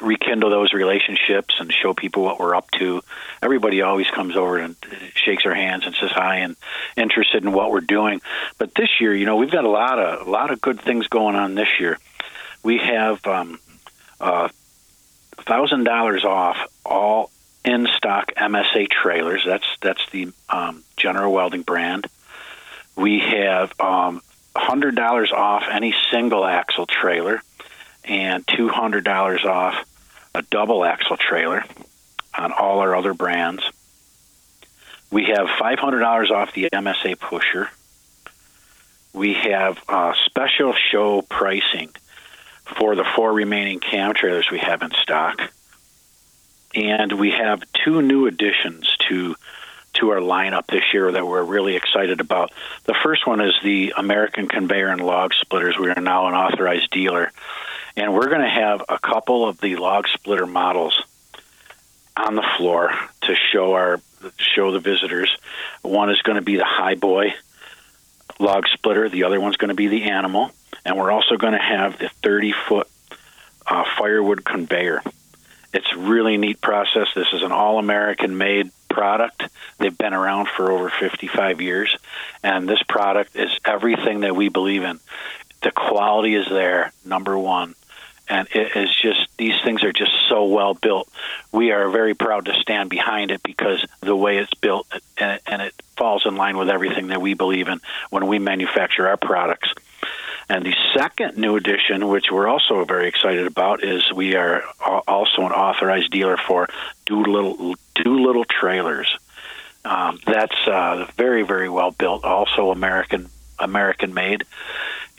rekindle 0.01 0.51
those 0.51 0.73
relationships 0.73 1.55
and 1.59 1.73
show 1.73 1.95
people 1.95 2.23
what 2.23 2.39
we're 2.39 2.55
up 2.55 2.71
to. 2.73 3.03
Everybody 3.43 3.83
always 3.83 4.09
comes 4.11 4.37
over 4.37 4.59
and 4.59 4.77
shakes 5.15 5.45
our 5.47 5.55
hands 5.55 5.87
and 5.87 5.95
says 5.95 6.11
hi 6.11 6.37
and 6.37 6.57
interested 6.97 7.45
in 7.45 7.53
what 7.53 7.71
we're 7.71 7.81
doing. 7.81 8.21
But 8.59 8.75
this 8.75 9.01
year, 9.01 9.15
you 9.15 9.27
know, 9.27 9.37
we've 9.37 9.51
got 9.51 9.65
a 9.65 9.71
lot 9.71 9.99
of 9.99 10.27
a 10.27 10.31
lot 10.31 10.51
of 10.51 10.61
good 10.61 10.81
things 10.81 11.07
going 11.09 11.37
on 11.37 11.55
this 11.55 11.69
year. 11.79 11.99
We 12.63 12.79
have 12.79 13.25
um, 13.27 13.59
uh, 14.21 14.49
thousand 15.39 15.85
dollars 15.85 16.25
off 16.25 16.57
all 16.85 17.31
in 17.65 17.87
stock 17.97 18.33
MSA 18.37 18.89
trailers. 18.89 19.43
That's 19.45 19.67
that's 19.81 20.05
the 20.11 20.33
um, 20.49 20.85
General 20.97 21.33
Welding 21.33 21.63
brand. 21.63 22.07
We 22.97 23.21
have 23.21 23.73
um, 23.81 24.23
$100 24.57 25.33
off 25.33 25.65
any 25.71 25.95
single 26.11 26.45
axle 26.45 26.87
trailer 26.87 27.43
and 28.05 28.47
$200 28.47 29.45
off 29.45 29.87
a 30.35 30.43
double 30.43 30.85
axle 30.85 31.17
trailer 31.17 31.65
on 32.37 32.53
all 32.53 32.81
our 32.81 32.95
other 32.95 33.15
brands. 33.15 33.63
We 35.11 35.25
have 35.25 35.49
$500 35.49 36.31
off 36.31 36.55
the 36.55 36.69
MSA 36.73 37.19
pusher. 37.19 37.69
we 39.13 39.35
have 39.35 39.79
uh, 39.89 40.15
special 40.27 40.73
show 40.73 41.23
pricing 41.23 41.91
for 42.65 42.95
the 42.95 43.05
four 43.05 43.33
remaining 43.33 43.81
cam 43.81 44.15
trailers 44.15 44.51
we 44.51 44.59
have 44.59 44.83
in 44.83 44.93
stock, 44.93 45.41
and 46.75 47.13
we 47.19 47.33
have 47.33 47.63
two 47.73 48.03
new 48.03 48.27
additions 48.27 48.97
to 49.09 49.35
to 50.01 50.11
our 50.11 50.21
lineup 50.21 50.67
this 50.67 50.83
year 50.93 51.13
that 51.13 51.27
we're 51.27 51.43
really 51.43 51.77
excited 51.77 52.21
about. 52.21 52.53
The 52.85 52.97
first 53.03 53.27
one 53.27 53.41
is 53.41 53.55
the 53.63 53.93
American 53.97 54.49
Conveyor 54.49 54.89
and 54.89 55.01
Log 55.01 55.35
Splitters. 55.35 55.79
We 55.79 55.91
are 55.91 56.01
now 56.01 56.27
an 56.27 56.35
authorized 56.35 56.91
dealer, 56.91 57.31
and 57.97 58.15
we're 58.15 58.29
going 58.29 58.41
to 58.41 58.49
have 58.49 58.83
a 58.89 58.99
couple 58.99 59.49
of 59.49 59.61
the 59.61 59.77
log 59.77 60.09
splitter 60.09 60.47
models 60.47 61.03
on 62.17 62.35
the 62.35 62.47
floor 62.57 62.93
to 63.23 63.35
show 63.53 63.75
our 63.75 64.01
show 64.39 64.73
the 64.73 64.81
visitors. 64.81 65.35
One 65.83 66.11
is 66.11 66.21
going 66.23 66.37
to 66.37 66.43
be 66.43 66.57
the 66.57 66.65
High 66.65 66.95
Boy 66.95 67.35
log 68.39 68.67
splitter. 68.69 69.09
The 69.09 69.25
other 69.25 69.41
one's 69.41 69.57
going 69.57 69.69
to 69.69 69.75
be 69.75 69.89
the 69.89 70.05
Animal, 70.05 70.51
and 70.85 70.97
we're 70.97 71.11
also 71.11 71.37
going 71.37 71.53
to 71.53 71.59
have 71.59 71.99
the 71.99 72.11
30 72.23 72.55
foot 72.69 72.89
uh, 73.67 73.85
firewood 73.99 74.45
conveyor. 74.45 75.03
It's 75.73 75.93
a 75.93 75.99
really 75.99 76.37
neat 76.37 76.61
process. 76.61 77.09
This 77.15 77.33
is 77.33 77.43
an 77.43 77.53
all 77.53 77.79
American 77.79 78.37
made 78.37 78.71
product. 78.89 79.45
They've 79.79 79.97
been 79.97 80.15
around 80.15 80.49
for 80.49 80.73
over 80.73 80.91
55 80.91 81.61
years, 81.61 81.97
and 82.43 82.69
this 82.69 82.83
product 82.89 83.37
is 83.37 83.51
everything 83.65 84.21
that 84.21 84.35
we 84.35 84.49
believe 84.49 84.83
in. 84.83 84.99
The 85.63 85.71
quality 85.71 86.35
is 86.35 86.49
there, 86.49 86.93
number 87.05 87.39
one, 87.39 87.75
and 88.29 88.49
it 88.55 88.77
is 88.77 88.95
just 88.95 89.29
these 89.37 89.61
things 89.63 89.85
are 89.85 89.93
just 89.93 90.13
so 90.29 90.47
well 90.47 90.75
built. 90.75 91.09
We 91.53 91.73
are 91.73 91.89
very 91.91 92.15
proud 92.15 92.47
to 92.47 92.55
stand 92.55 92.89
behind 92.89 93.31
it 93.31 93.43
because 93.43 93.85
the 94.01 94.17
way 94.17 94.39
it's 94.39 94.55
built 94.55 94.87
and 95.19 95.33
it, 95.33 95.43
and 95.47 95.63
it 95.63 95.75
falls 95.97 96.25
in 96.27 96.37
line 96.37 96.57
with 96.57 96.71
everything 96.71 97.09
that 97.09 97.21
we 97.21 97.35
believe 97.35 97.69
in 97.69 97.81
when 98.11 98.27
we 98.27 98.39
manufacture 98.39 99.07
our 99.09 99.17
products. 99.17 99.73
And 100.51 100.67
the 100.67 100.75
second 100.95 101.39
new 101.39 101.55
addition, 101.55 102.09
which 102.09 102.25
we're 102.29 102.49
also 102.49 102.85
very 102.85 103.07
excited 103.07 103.47
about, 103.47 103.85
is 103.85 104.13
we 104.13 104.35
are 104.35 104.65
also 104.81 105.43
an 105.43 105.53
authorized 105.53 106.11
dealer 106.11 106.37
for 106.37 106.69
Doolittle, 107.07 107.77
Doolittle 107.95 108.45
trailers. 108.47 109.17
Um, 109.85 110.19
that's 110.27 110.67
uh, 110.67 111.07
very, 111.17 111.45
very 111.45 111.69
well 111.69 111.93
built, 111.93 112.25
also 112.25 112.73
American 112.73 113.31
American 113.61 114.13
made, 114.13 114.43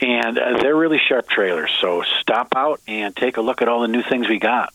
and 0.02 0.38
uh, 0.38 0.58
they're 0.62 0.76
really 0.76 1.00
sharp 1.08 1.30
trailers. 1.30 1.72
So 1.80 2.04
stop 2.20 2.50
out 2.54 2.82
and 2.86 3.16
take 3.16 3.38
a 3.38 3.42
look 3.42 3.62
at 3.62 3.70
all 3.70 3.84
the 3.84 3.88
new 3.88 4.04
things 4.04 4.28
we 4.28 4.38
got. 4.38 4.74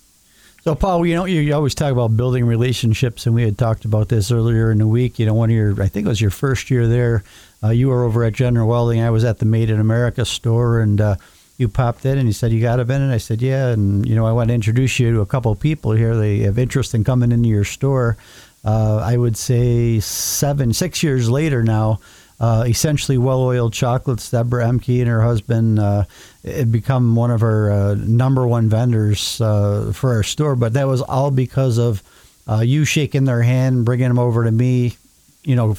So, 0.63 0.75
Paul, 0.75 1.05
you 1.05 1.15
know, 1.15 1.27
you 1.27 1.55
always 1.55 1.75
talk 1.75 1.93
about 1.93 2.17
building 2.17 2.47
relationships, 2.47 3.27
and 3.27 3.35
we 3.35 3.43
had 3.43 3.59
talked 3.59 3.85
about 3.85 4.09
this 4.09 4.33
earlier 4.33 4.73
in 4.73 4.79
the 4.79 4.87
week. 4.87 5.19
You 5.19 5.27
know, 5.27 5.35
one 5.35 5.51
of 5.51 5.55
your, 5.55 5.81
I 5.83 5.87
think 5.89 6.07
it 6.07 6.09
was 6.09 6.21
your 6.21 6.31
first 6.31 6.71
year 6.71 6.89
there, 6.89 7.25
uh, 7.63 7.71
you 7.71 7.89
were 7.89 8.05
over 8.05 8.25
at 8.25 8.33
General 8.33 8.69
Welding. 8.69 9.01
I 9.01 9.11
was 9.11 9.25
at 9.25 9.39
the 9.39 9.47
Made 9.47 9.71
in 9.71 9.81
America 9.81 10.25
store, 10.25 10.81
and 10.81 11.01
uh, 11.01 11.17
you 11.59 11.69
popped 11.69 12.05
in 12.05 12.19
and 12.19 12.27
you 12.27 12.33
said, 12.33 12.53
You 12.53 12.61
got 12.61 12.79
a? 12.81 12.83
And 12.83 13.13
I 13.13 13.19
said, 13.19 13.41
Yeah. 13.41 13.69
And, 13.69 14.07
you 14.07 14.15
know, 14.15 14.27
I 14.27 14.33
want 14.33 14.49
to 14.49 14.55
introduce 14.55 14.99
you 14.99 15.13
to 15.13 15.21
a 15.21 15.27
couple 15.27 15.53
of 15.53 15.61
people 15.61 15.93
here. 15.93 16.17
They 16.17 16.41
have 16.41 16.59
interest 16.59 16.95
in 16.95 17.05
coming 17.05 17.33
into 17.33 17.49
your 17.49 17.65
store. 17.65 18.17
Uh, 18.65 18.97
I 18.97 19.17
would 19.17 19.37
say 19.37 20.01
seven, 20.01 20.73
six 20.73 21.03
years 21.03 21.31
later 21.31 21.63
now, 21.63 22.01
uh, 22.41 22.65
essentially 22.67 23.17
well-oiled 23.17 23.73
chocolates. 23.73 24.31
Deborah 24.31 24.67
Emke 24.67 25.01
and 25.01 25.09
her 25.09 25.23
husband 25.23 25.79
uh, 25.79 26.05
had 26.45 26.71
become 26.71 27.15
one 27.15 27.31
of 27.31 27.43
our 27.43 27.71
uh, 27.71 27.95
number 27.95 28.47
one 28.47 28.69
vendors 28.69 29.41
uh, 29.41 29.93
for 29.95 30.15
our 30.15 30.23
store. 30.23 30.57
But 30.57 30.75
that 30.75 30.87
was 30.87 31.01
all 31.01 31.31
because 31.31 31.79
of 31.79 32.03
uh, 32.49 32.61
you 32.61 32.85
shaking 32.85 33.25
their 33.25 33.43
hand, 33.43 33.85
bringing 33.85 34.09
them 34.09 34.19
over 34.19 34.45
to 34.45 34.53
me, 34.53 34.97
you 35.45 35.57
know, 35.57 35.77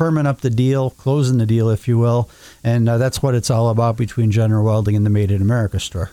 firming 0.00 0.26
up 0.26 0.40
the 0.40 0.50
deal, 0.50 0.90
closing 0.90 1.36
the 1.36 1.44
deal, 1.44 1.68
if 1.68 1.86
you 1.86 1.98
will. 1.98 2.30
And 2.64 2.88
uh, 2.88 2.96
that's 2.96 3.22
what 3.22 3.34
it's 3.34 3.50
all 3.50 3.68
about 3.68 3.98
between 3.98 4.30
General 4.30 4.64
Welding 4.64 4.96
and 4.96 5.04
the 5.04 5.10
Made 5.10 5.30
in 5.30 5.42
America 5.42 5.78
store. 5.78 6.10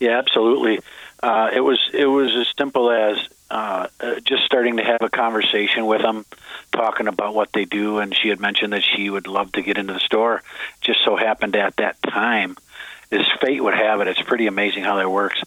Yeah, 0.00 0.18
absolutely. 0.18 0.80
it 1.22 1.62
was 1.62 1.78
it 1.92 2.06
was 2.06 2.34
as 2.34 2.52
simple 2.58 2.90
as 2.90 3.28
uh, 3.50 3.86
just 4.24 4.44
starting 4.44 4.78
to 4.78 4.84
have 4.84 5.02
a 5.02 5.08
conversation 5.10 5.86
with 5.86 6.02
them, 6.02 6.24
talking 6.72 7.06
about 7.06 7.34
what 7.34 7.52
they 7.52 7.64
do. 7.64 7.98
And 7.98 8.16
she 8.16 8.28
had 8.28 8.40
mentioned 8.40 8.72
that 8.72 8.82
she 8.82 9.08
would 9.08 9.28
love 9.28 9.52
to 9.52 9.62
get 9.62 9.78
into 9.78 9.92
the 9.92 10.00
store. 10.00 10.42
Just 10.80 11.04
so 11.04 11.16
happened 11.16 11.54
at 11.54 11.76
that 11.76 11.96
time, 12.02 12.56
as 13.12 13.26
fate 13.40 13.62
would 13.62 13.74
have 13.74 14.00
it, 14.00 14.08
it's 14.08 14.22
pretty 14.22 14.46
amazing 14.46 14.82
how 14.82 14.96
that 14.96 15.10
works. 15.10 15.40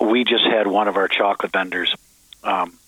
We 0.00 0.24
just 0.24 0.44
had 0.44 0.66
one 0.66 0.88
of 0.88 0.96
our 0.96 1.06
chocolate 1.06 1.52
vendors 1.52 1.94
um, 2.42 2.78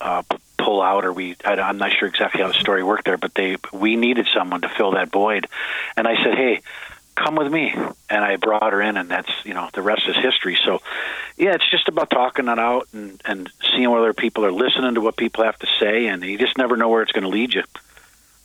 uh, 0.00 0.22
pull 0.58 0.82
out, 0.82 1.04
or 1.04 1.12
we 1.12 1.36
I, 1.44 1.54
I'm 1.54 1.78
not 1.78 1.92
sure 1.92 2.08
exactly 2.08 2.42
how 2.42 2.48
the 2.48 2.54
story 2.54 2.82
worked 2.82 3.04
there, 3.04 3.18
but 3.18 3.34
they 3.34 3.56
we 3.72 3.96
needed 3.96 4.28
someone 4.34 4.62
to 4.62 4.68
fill 4.68 4.92
that 4.92 5.10
void, 5.10 5.46
and 5.96 6.06
I 6.06 6.22
said, 6.22 6.34
hey 6.34 6.60
come 7.20 7.34
with 7.34 7.52
me. 7.52 7.72
And 8.08 8.24
i 8.24 8.36
brought 8.36 8.72
her 8.72 8.80
in 8.80 8.96
and 8.96 9.08
that's 9.08 9.30
you 9.44 9.54
know 9.54 9.68
the 9.72 9.82
rest 9.82 10.02
is 10.08 10.16
history. 10.16 10.58
So 10.64 10.80
yeah 11.36 11.54
it's 11.54 11.70
just 11.70 11.88
about 11.88 12.10
talking 12.10 12.48
it 12.48 12.58
out 12.58 12.88
and 12.92 13.20
and 13.24 13.50
seeing 13.70 13.90
whether 13.90 14.12
people 14.12 14.44
are 14.44 14.52
listening 14.52 14.94
to 14.94 15.00
what 15.00 15.16
people 15.16 15.44
have 15.44 15.58
to 15.58 15.68
say 15.78 16.06
and 16.06 16.22
you 16.24 16.38
just 16.38 16.58
never 16.58 16.76
know 16.76 16.88
where 16.88 17.02
it's 17.02 17.12
going 17.12 17.24
to 17.24 17.30
lead 17.30 17.54
you. 17.54 17.62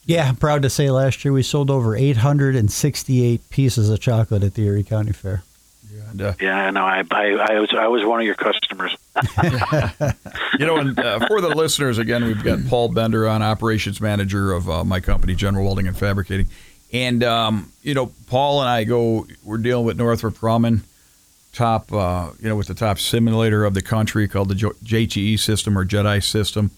Yeah 0.06 0.28
I'm 0.28 0.36
proud 0.36 0.62
to 0.64 0.70
say 0.70 0.90
last 0.92 1.26
year 1.26 1.34
we 1.34 1.44
sold 1.44 1.72
over 1.72 1.96
868 1.96 3.50
pieces 3.50 3.90
of 3.90 4.00
chocolate 4.00 4.44
at 4.44 4.54
the 4.54 4.66
erie 4.66 4.84
county 4.84 5.14
fair 5.14 5.44
yeah, 6.20 6.28
uh, 6.28 6.34
yeah, 6.40 6.70
no, 6.72 6.84
I, 6.84 7.04
I, 7.12 7.26
I 7.32 7.60
was, 7.60 7.74
I 7.74 7.88
was 7.88 8.06
one 8.06 8.20
of 8.20 8.26
your 8.26 8.36
customers. 8.36 8.96
you 10.60 10.66
know, 10.66 10.78
and 10.78 10.98
uh, 11.00 11.26
for 11.28 11.42
the 11.42 11.54
listeners, 11.56 11.98
again, 11.98 12.26
we've 12.26 12.44
got 12.44 12.60
Paul 12.68 12.90
Bender 12.90 13.28
on, 13.28 13.42
operations 13.42 14.02
manager 14.02 14.52
of 14.52 14.70
uh, 14.70 14.84
my 14.84 15.00
company, 15.00 15.36
General 15.36 15.66
Welding 15.66 15.88
and 15.88 15.98
Fabricating. 15.98 16.48
And 16.92 17.24
um, 17.24 17.72
you 17.82 17.94
know, 17.94 18.12
Paul 18.28 18.62
and 18.62 18.70
I 18.70 18.84
go. 18.84 19.28
We're 19.44 19.58
dealing 19.58 19.86
with 19.86 19.98
Northrop 19.98 20.36
Grumman, 20.36 20.82
top, 21.52 21.92
uh, 21.92 22.30
you 22.40 22.48
know, 22.48 22.56
with 22.56 22.68
the 22.68 22.74
top 22.74 23.00
simulator 23.00 23.66
of 23.66 23.74
the 23.74 23.82
country 23.82 24.28
called 24.28 24.50
the 24.50 24.56
JTE 24.56 25.40
system 25.40 25.78
or 25.78 25.86
JEDI 25.86 26.24
system. 26.24 26.72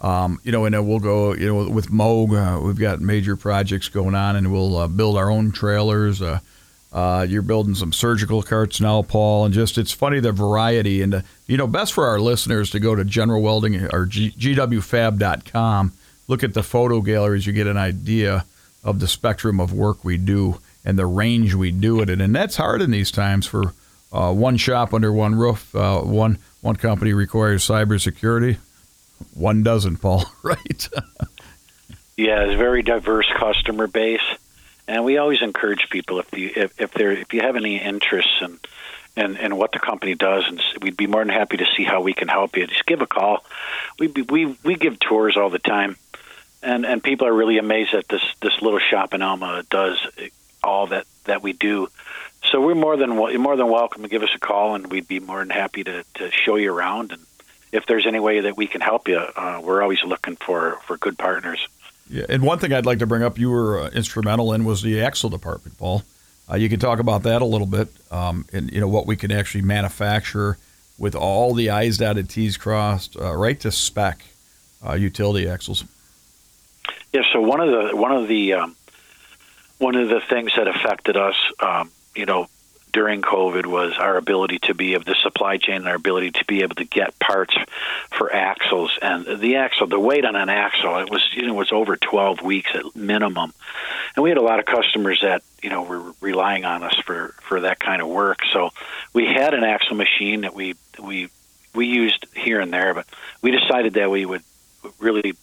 Um, 0.00 0.38
you 0.44 0.52
know, 0.52 0.64
and 0.64 0.74
then 0.74 0.86
we'll 0.86 1.00
go. 1.00 1.34
You 1.34 1.46
know, 1.46 1.70
with 1.70 1.90
Moog, 1.90 2.30
uh, 2.36 2.60
we've 2.60 2.78
got 2.78 3.00
major 3.00 3.36
projects 3.36 3.88
going 3.88 4.14
on, 4.14 4.36
and 4.36 4.52
we'll 4.52 4.76
uh, 4.76 4.86
build 4.86 5.16
our 5.16 5.30
own 5.30 5.50
trailers. 5.50 6.22
Uh, 6.92 7.26
you're 7.28 7.42
building 7.42 7.74
some 7.74 7.92
surgical 7.92 8.42
carts 8.42 8.80
now, 8.80 9.02
Paul, 9.02 9.44
and 9.44 9.52
just 9.52 9.76
it's 9.76 9.92
funny 9.92 10.20
the 10.20 10.32
variety. 10.32 11.02
And 11.02 11.14
uh, 11.16 11.20
you 11.46 11.56
know, 11.56 11.66
best 11.66 11.92
for 11.92 12.06
our 12.06 12.18
listeners 12.18 12.70
to 12.70 12.80
go 12.80 12.94
to 12.94 13.04
General 13.04 13.42
Welding 13.42 13.88
or 13.92 14.06
G- 14.06 14.32
GWFab.com. 14.32 15.92
Look 16.28 16.42
at 16.42 16.54
the 16.54 16.62
photo 16.62 17.00
galleries. 17.00 17.46
You 17.46 17.52
get 17.52 17.66
an 17.66 17.76
idea 17.76 18.44
of 18.84 19.00
the 19.00 19.08
spectrum 19.08 19.60
of 19.60 19.72
work 19.72 20.04
we 20.04 20.16
do 20.16 20.60
and 20.84 20.98
the 20.98 21.06
range 21.06 21.54
we 21.54 21.70
do 21.70 22.00
it 22.00 22.08
in. 22.08 22.20
And 22.20 22.34
that's 22.34 22.56
hard 22.56 22.80
in 22.80 22.90
these 22.90 23.10
times 23.10 23.46
for 23.46 23.74
uh, 24.12 24.32
one 24.32 24.56
shop 24.56 24.94
under 24.94 25.12
one 25.12 25.34
roof. 25.34 25.74
Uh, 25.74 26.00
one 26.00 26.38
one 26.60 26.76
company 26.76 27.12
requires 27.12 27.66
cybersecurity, 27.66 28.56
one 29.34 29.62
doesn't, 29.62 29.98
Paul. 29.98 30.24
Right? 30.42 30.88
yeah, 32.16 32.44
it's 32.44 32.54
a 32.54 32.56
very 32.56 32.82
diverse 32.82 33.30
customer 33.36 33.86
base, 33.86 34.22
and 34.88 35.04
we 35.04 35.18
always 35.18 35.42
encourage 35.42 35.88
people 35.90 36.18
if 36.18 36.32
you 36.36 36.50
if, 36.56 36.80
if 36.80 36.92
there 36.94 37.12
if 37.12 37.32
you 37.32 37.40
have 37.42 37.54
any 37.54 37.80
interests 37.80 38.42
in 38.42 38.58
and 39.16 39.38
and 39.38 39.56
what 39.56 39.70
the 39.70 39.78
company 39.78 40.16
does, 40.16 40.44
and 40.48 40.60
we'd 40.82 40.96
be 40.96 41.06
more 41.06 41.20
than 41.20 41.32
happy 41.32 41.58
to 41.58 41.66
see 41.76 41.84
how 41.84 42.00
we 42.00 42.14
can 42.14 42.26
help 42.26 42.56
you. 42.56 42.66
Just 42.66 42.86
give 42.86 43.02
a 43.02 43.06
call. 43.06 43.44
We 44.00 44.08
we 44.08 44.56
we 44.64 44.74
give 44.74 44.98
tours 44.98 45.36
all 45.36 45.50
the 45.50 45.60
time 45.60 45.96
and 46.62 46.84
and 46.84 47.02
people 47.02 47.26
are 47.26 47.32
really 47.32 47.58
amazed 47.58 47.92
that 47.92 48.08
this 48.08 48.22
this 48.40 48.60
little 48.60 48.80
shop 48.80 49.14
in 49.14 49.22
Elma 49.22 49.64
does 49.70 49.98
all 50.62 50.88
that 50.88 51.06
that 51.24 51.42
we 51.42 51.52
do. 51.52 51.88
So 52.50 52.60
we're 52.60 52.74
more 52.74 52.96
than 52.96 53.10
more 53.10 53.56
than 53.56 53.68
welcome 53.68 54.02
to 54.02 54.08
give 54.08 54.22
us 54.22 54.30
a 54.34 54.38
call, 54.38 54.74
and 54.74 54.90
we'd 54.90 55.08
be 55.08 55.20
more 55.20 55.38
than 55.38 55.50
happy 55.50 55.84
to 55.84 56.04
to 56.14 56.30
show 56.30 56.56
you 56.56 56.72
around. 56.72 57.12
And 57.12 57.22
if 57.72 57.86
there's 57.86 58.06
any 58.06 58.20
way 58.20 58.40
that 58.40 58.56
we 58.56 58.66
can 58.66 58.80
help 58.80 59.08
you, 59.08 59.18
uh, 59.18 59.60
we're 59.62 59.82
always 59.82 60.02
looking 60.04 60.36
for 60.36 60.78
for 60.86 60.96
good 60.96 61.18
partners. 61.18 61.66
Yeah, 62.10 62.24
and 62.28 62.42
one 62.42 62.58
thing 62.58 62.72
I'd 62.72 62.86
like 62.86 63.00
to 63.00 63.06
bring 63.06 63.22
up 63.22 63.38
you 63.38 63.50
were 63.50 63.80
uh, 63.80 63.88
instrumental 63.90 64.52
in 64.52 64.64
was 64.64 64.82
the 64.82 65.00
axle 65.00 65.28
department, 65.28 65.78
Paul. 65.78 66.02
Uh, 66.50 66.56
you 66.56 66.68
can 66.68 66.80
talk 66.80 66.98
about 66.98 67.22
that 67.24 67.42
a 67.42 67.44
little 67.44 67.66
bit, 67.66 67.88
um, 68.10 68.46
and 68.52 68.70
you 68.70 68.80
know 68.80 68.88
what 68.88 69.06
we 69.06 69.16
can 69.16 69.30
actually 69.30 69.62
manufacture 69.62 70.56
with 70.96 71.14
all 71.14 71.54
the 71.54 71.70
I's 71.70 71.98
dotted, 71.98 72.30
T's 72.30 72.56
crossed, 72.56 73.16
uh, 73.16 73.34
right 73.34 73.60
to 73.60 73.70
spec 73.70 74.24
uh, 74.86 74.94
utility 74.94 75.48
axles. 75.48 75.84
Yeah. 77.12 77.22
So 77.32 77.40
one 77.40 77.60
of 77.60 77.68
the 77.68 77.96
one 77.96 78.12
of 78.12 78.28
the 78.28 78.54
um, 78.54 78.76
one 79.78 79.94
of 79.94 80.08
the 80.08 80.20
things 80.20 80.52
that 80.56 80.66
affected 80.66 81.16
us, 81.16 81.36
um, 81.60 81.90
you 82.14 82.26
know, 82.26 82.48
during 82.92 83.22
COVID 83.22 83.66
was 83.66 83.94
our 83.98 84.16
ability 84.16 84.58
to 84.60 84.74
be 84.74 84.94
of 84.94 85.04
the 85.04 85.14
supply 85.22 85.56
chain 85.56 85.86
our 85.86 85.94
ability 85.94 86.32
to 86.32 86.44
be 86.44 86.62
able 86.62 86.76
to 86.76 86.84
get 86.84 87.18
parts 87.18 87.54
for 88.10 88.34
axles. 88.34 88.98
And 89.00 89.40
the 89.40 89.56
axle 89.56 89.86
the 89.86 90.00
weight 90.00 90.24
on 90.24 90.36
an 90.36 90.48
axle 90.48 90.98
it 90.98 91.10
was 91.10 91.26
you 91.34 91.46
know 91.46 91.54
was 91.54 91.72
over 91.72 91.96
12 91.96 92.42
weeks 92.42 92.70
at 92.74 92.96
minimum. 92.96 93.52
And 94.16 94.22
we 94.22 94.30
had 94.30 94.38
a 94.38 94.42
lot 94.42 94.58
of 94.58 94.66
customers 94.66 95.20
that 95.22 95.42
you 95.62 95.70
know 95.70 95.82
were 95.82 96.12
relying 96.20 96.64
on 96.64 96.82
us 96.82 96.96
for 97.04 97.34
for 97.42 97.60
that 97.60 97.78
kind 97.78 98.02
of 98.02 98.08
work. 98.08 98.40
So 98.52 98.70
we 99.12 99.26
had 99.26 99.54
an 99.54 99.64
axle 99.64 99.96
machine 99.96 100.42
that 100.42 100.54
we 100.54 100.74
we 101.02 101.28
we 101.74 101.86
used 101.86 102.26
here 102.34 102.60
and 102.60 102.72
there 102.72 102.94
but 102.94 103.06
we 103.42 103.50
decided 103.50 103.94
that 103.94 104.10
we 104.10 104.24
would 104.24 104.42
really 104.98 105.34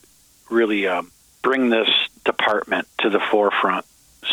really 0.50 0.86
um, 0.86 1.10
bring 1.42 1.70
this 1.70 1.88
department 2.24 2.88
to 2.98 3.10
the 3.10 3.20
forefront 3.20 3.86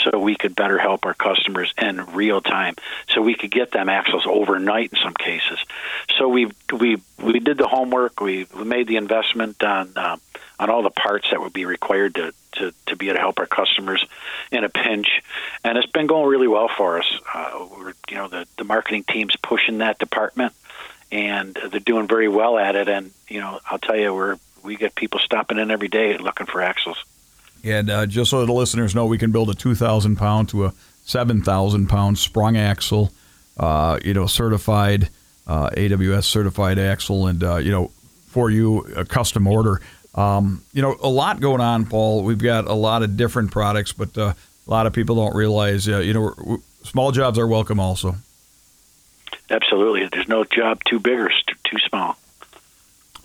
so 0.04 0.18
we 0.20 0.36
could 0.36 0.56
better 0.56 0.78
help 0.78 1.06
our 1.06 1.14
customers 1.14 1.74
in 1.82 2.14
real 2.14 2.42
time, 2.42 2.76
so 3.10 3.22
we 3.22 3.36
could 3.36 3.52
get 3.52 3.72
them 3.72 3.90
axles 3.90 4.26
overnight 4.28 4.92
in 4.94 5.00
some 5.00 5.14
cases. 5.14 5.60
So 6.18 6.28
we 6.28 6.52
we 6.72 7.02
we 7.18 7.40
did 7.40 7.58
the 7.58 7.68
homework. 7.68 8.20
We, 8.20 8.48
made 8.64 8.88
the 8.88 8.96
investment 8.98 9.62
on 9.64 9.94
uh, 9.96 10.18
on 10.60 10.70
all 10.70 10.84
the 10.84 10.90
parts 10.90 11.28
that 11.32 11.42
would 11.42 11.54
be 11.54 11.66
required 11.66 12.16
to, 12.16 12.34
to 12.54 12.74
to 12.88 12.96
be 12.96 13.08
able 13.08 13.16
to 13.16 13.22
help 13.22 13.40
our 13.40 13.46
customers 13.46 14.06
in 14.52 14.64
a 14.64 14.70
pinch, 14.70 15.08
and 15.64 15.78
it's 15.78 15.92
been 15.92 16.08
going 16.08 16.28
really 16.28 16.48
well 16.48 16.70
for 16.76 17.00
us. 17.00 17.20
Uh, 17.34 17.68
we're 17.78 17.94
you 18.10 18.16
know 18.16 18.28
the 18.28 18.48
the 18.58 18.64
marketing 18.64 19.04
team's 19.04 19.36
pushing 19.36 19.80
that 19.80 20.00
department, 20.00 20.54
and 21.12 21.58
they're 21.72 21.80
doing 21.80 22.08
very 22.08 22.28
well 22.28 22.58
at 22.58 22.76
it. 22.76 22.88
And 22.88 23.12
you 23.28 23.40
know 23.40 23.60
I'll 23.70 23.80
tell 23.80 23.98
you 23.98 24.14
we're 24.14 24.38
we 24.64 24.78
get 24.78 24.96
people 24.96 25.20
stopping 25.20 25.60
in 25.60 25.72
every 25.72 25.90
day 25.90 26.18
looking 26.18 26.48
for 26.48 26.62
axles. 26.62 27.04
And 27.64 27.90
uh, 27.90 28.06
just 28.06 28.32
so 28.32 28.46
the 28.46 28.52
listeners 28.52 28.94
know, 28.94 29.06
we 29.06 29.18
can 29.18 29.32
build 29.32 29.50
a 29.50 29.54
2,000 29.54 30.18
pound 30.18 30.50
to 30.50 30.66
a 30.66 30.74
7,000 31.06 31.88
pound 31.88 32.18
sprung 32.18 32.58
axle, 32.58 33.12
uh, 33.58 34.00
you 34.04 34.14
know, 34.14 34.26
certified, 34.26 35.10
uh, 35.48 35.70
AWS 35.70 36.26
certified 36.26 36.78
axle, 36.78 37.28
and, 37.28 37.44
uh, 37.44 37.58
you 37.58 37.72
know, 37.72 37.92
for 38.28 38.50
you, 38.50 38.80
a 38.96 39.06
custom 39.06 39.48
order. 39.48 39.80
Um, 40.16 40.64
you 40.74 40.82
know, 40.82 40.96
a 41.02 41.10
lot 41.10 41.40
going 41.40 41.62
on, 41.62 41.86
Paul. 41.86 42.24
We've 42.24 42.38
got 42.38 42.66
a 42.66 42.74
lot 42.74 43.04
of 43.04 43.18
different 43.18 43.52
products, 43.52 43.94
but 43.94 44.18
uh, 44.18 44.34
a 44.68 44.70
lot 44.70 44.86
of 44.86 44.94
people 44.94 45.16
don't 45.16 45.36
realize, 45.36 45.88
uh, 45.88 46.00
you 46.00 46.14
know, 46.14 46.60
small 46.84 47.12
jobs 47.12 47.40
are 47.40 47.48
welcome 47.48 47.80
also. 47.80 48.16
Absolutely. 49.50 50.08
There's 50.12 50.28
no 50.28 50.44
job 50.44 50.84
too 50.86 51.00
big 51.00 51.20
or 51.20 51.32
too 51.64 51.78
small. 51.90 52.18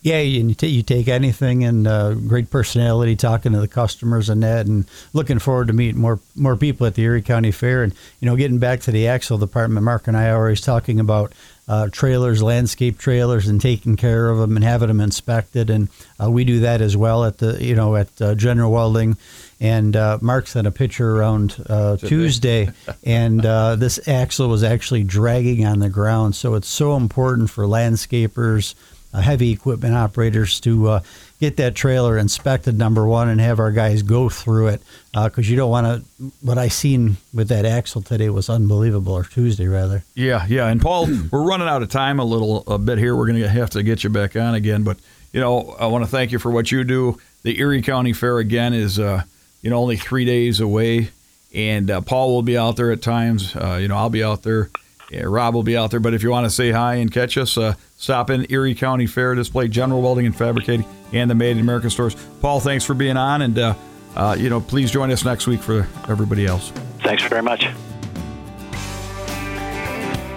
Yeah, 0.03 0.19
and 0.19 0.49
you, 0.49 0.55
t- 0.55 0.69
you 0.69 0.83
take 0.83 1.09
anything 1.09 1.65
and 1.65 1.87
uh, 1.87 2.15
great 2.15 2.51
personality, 2.51 3.17
talking 3.17 3.53
to 3.53 3.61
the 3.61 3.69
customers 3.69 4.29
and 4.29 4.43
that, 4.43 4.67
and 4.67 4.85
looking 5.13 5.41
forward 5.41 5.67
to 5.69 5.73
meeting 5.73 6.01
more 6.01 6.21
more 6.37 6.57
people 6.57 6.87
at 6.87 6.95
the 6.95 7.03
Erie 7.03 7.23
County 7.23 7.51
Fair. 7.51 7.83
And 7.83 7.93
you 8.21 8.27
know, 8.27 8.37
getting 8.37 8.59
back 8.59 8.81
to 8.83 8.93
the 8.93 9.09
axle 9.09 9.39
department, 9.39 9.85
Mark 9.85 10.07
and 10.07 10.17
I 10.17 10.29
are 10.29 10.37
always 10.37 10.61
talking 10.61 11.01
about 11.01 11.33
uh, 11.67 11.89
trailers, 11.91 12.43
landscape 12.43 12.97
trailers, 12.97 13.49
and 13.49 13.61
taking 13.61 13.97
care 13.97 14.31
of 14.31 14.39
them 14.39 14.57
and 14.57 14.65
having 14.65 14.89
them 14.89 15.01
inspected. 15.01 15.69
And 15.69 15.89
uh, 16.23 16.31
we 16.31 16.45
do 16.45 16.61
that 16.61 16.81
as 16.81 16.97
well 16.97 17.25
at 17.25 17.39
the 17.39 17.63
you 17.63 17.75
know 17.75 17.97
at 17.97 18.23
uh, 18.23 18.35
General 18.37 18.71
Welding. 18.71 19.17
And 19.61 19.97
uh, 19.97 20.19
Mark 20.21 20.47
sent 20.47 20.69
a 20.69 20.71
picture 20.71 21.17
around 21.17 21.57
uh, 21.69 21.97
Tuesday, 21.97 22.71
and 23.05 23.45
uh, 23.45 23.75
this 23.75 24.07
axle 24.07 24.49
was 24.49 24.63
actually 24.63 25.03
dragging 25.03 25.67
on 25.67 25.81
the 25.81 25.89
ground. 25.89 26.37
So 26.37 26.55
it's 26.55 26.69
so 26.69 26.97
important 26.97 27.51
for 27.51 27.65
landscapers 27.65 28.77
heavy 29.14 29.53
equipment 29.53 29.94
operators 29.94 30.61
to 30.61 30.88
uh, 30.88 31.01
get 31.40 31.57
that 31.57 31.75
trailer 31.75 32.18
inspected 32.18 32.77
number 32.77 33.07
one 33.07 33.29
and 33.29 33.40
have 33.40 33.59
our 33.59 33.73
guys 33.73 34.03
go 34.03 34.29
through 34.29 34.68
it 34.68 34.83
because 35.12 35.49
uh, 35.49 35.51
you 35.51 35.57
don't 35.57 35.71
want 35.71 35.87
to 35.87 36.25
what 36.42 36.59
i 36.59 36.68
seen 36.68 37.16
with 37.33 37.49
that 37.49 37.64
axle 37.64 38.03
today 38.03 38.29
was 38.29 38.51
unbelievable 38.51 39.12
or 39.12 39.25
tuesday 39.25 39.66
rather. 39.66 40.05
Yeah 40.14 40.44
yeah 40.49 40.66
and 40.66 40.81
paul 40.81 41.07
we're 41.33 41.42
running 41.42 41.68
out 41.68 41.83
of 41.83 41.88
time 41.88 42.18
a 42.18 42.25
little 42.25 42.64
a 42.66 42.79
bit 42.79 42.99
here. 42.99 43.16
We're 43.16 43.27
going 43.27 43.40
to 43.40 43.49
have 43.49 43.71
to 43.71 43.83
get 43.83 44.05
you 44.05 44.11
back 44.11 44.37
on 44.37 44.55
again 44.55 44.83
but 44.85 44.99
you 45.33 45.40
know 45.40 45.75
i 45.81 45.87
want 45.87 46.05
to 46.05 46.11
thank 46.11 46.33
you 46.33 46.38
for 46.38 46.51
what 46.51 46.71
you 46.71 46.85
do. 46.85 47.18
The 47.44 47.59
erie 47.61 47.83
county 47.83 48.12
fair 48.12 48.38
again 48.38 48.75
is 48.75 48.99
uh, 48.99 49.23
you 49.62 49.71
know 49.71 49.79
only 49.79 49.97
three 49.97 50.25
days 50.25 50.61
away 50.61 51.11
and 51.55 51.90
uh, 51.90 52.01
paul 52.03 52.35
will 52.35 52.42
be 52.42 52.59
out 52.59 52.77
there 52.77 52.92
at 52.92 53.01
times. 53.01 53.57
Uh, 53.57 53.79
you 53.81 53.88
know 53.88 53.97
i'll 53.97 54.11
be 54.11 54.23
out 54.23 54.42
there 54.42 54.68
yeah, 55.11 55.23
Rob 55.25 55.55
will 55.55 55.62
be 55.62 55.77
out 55.77 55.90
there. 55.90 56.01
But 56.01 56.14
if 56.14 56.23
you 56.23 56.31
want 56.31 56.44
to 56.47 56.51
say 56.51 56.71
hi 56.71 56.97
and 56.97 57.11
catch 57.11 57.38
us, 57.38 57.57
uh, 57.57 57.75
stop 57.97 58.31
in 58.31 58.47
Erie 58.51 58.75
County 58.75 59.07
Fair 59.07 59.35
display, 59.35 59.68
General 59.68 60.03
Welding 60.03 60.27
and 60.27 60.37
Fabricating, 60.37 60.87
and 61.12 61.31
the 61.31 61.35
Made 61.35 61.53
in 61.53 61.61
America 61.61 61.88
stores. 61.90 62.14
Paul, 62.40 62.61
thanks 62.61 62.85
for 62.85 62.94
being 62.94 63.16
on, 63.16 63.42
and 63.42 63.59
uh, 63.59 63.75
uh, 64.16 64.37
you 64.38 64.51
know, 64.51 64.61
please 64.61 64.90
join 64.90 65.11
us 65.11 65.25
next 65.25 65.47
week 65.47 65.61
for 65.62 65.88
everybody 66.09 66.47
else. 66.47 66.71
Thanks 67.03 67.23
very 67.25 67.42
much. 67.42 67.64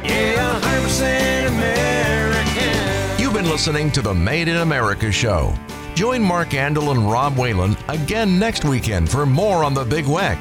Yeah, 0.03 0.59
100% 0.59 1.47
American. 1.47 3.19
You've 3.21 3.33
been 3.33 3.49
listening 3.49 3.91
to 3.91 4.01
the 4.01 4.13
Made 4.13 4.47
in 4.47 4.57
America 4.57 5.11
show. 5.11 5.53
Join 5.95 6.21
Mark 6.21 6.49
Andol 6.49 6.91
and 6.91 7.11
Rob 7.11 7.37
Whalen 7.37 7.75
again 7.89 8.39
next 8.39 8.63
weekend 8.63 9.09
for 9.09 9.25
more 9.25 9.63
on 9.65 9.73
the 9.73 9.83
Big 9.83 10.05
Weck. 10.05 10.39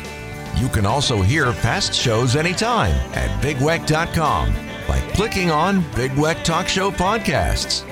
You 0.57 0.69
can 0.69 0.87
also 0.87 1.23
hear 1.23 1.53
past 1.53 1.95
shows 1.95 2.37
anytime 2.37 2.95
at 3.15 3.31
bigweck.com 3.43 4.55
by 4.87 5.01
clicking 5.15 5.51
on 5.51 5.81
Big 5.95 6.11
Weck 6.13 6.43
Talk 6.45 6.69
Show 6.69 6.91
Podcasts. 6.91 7.85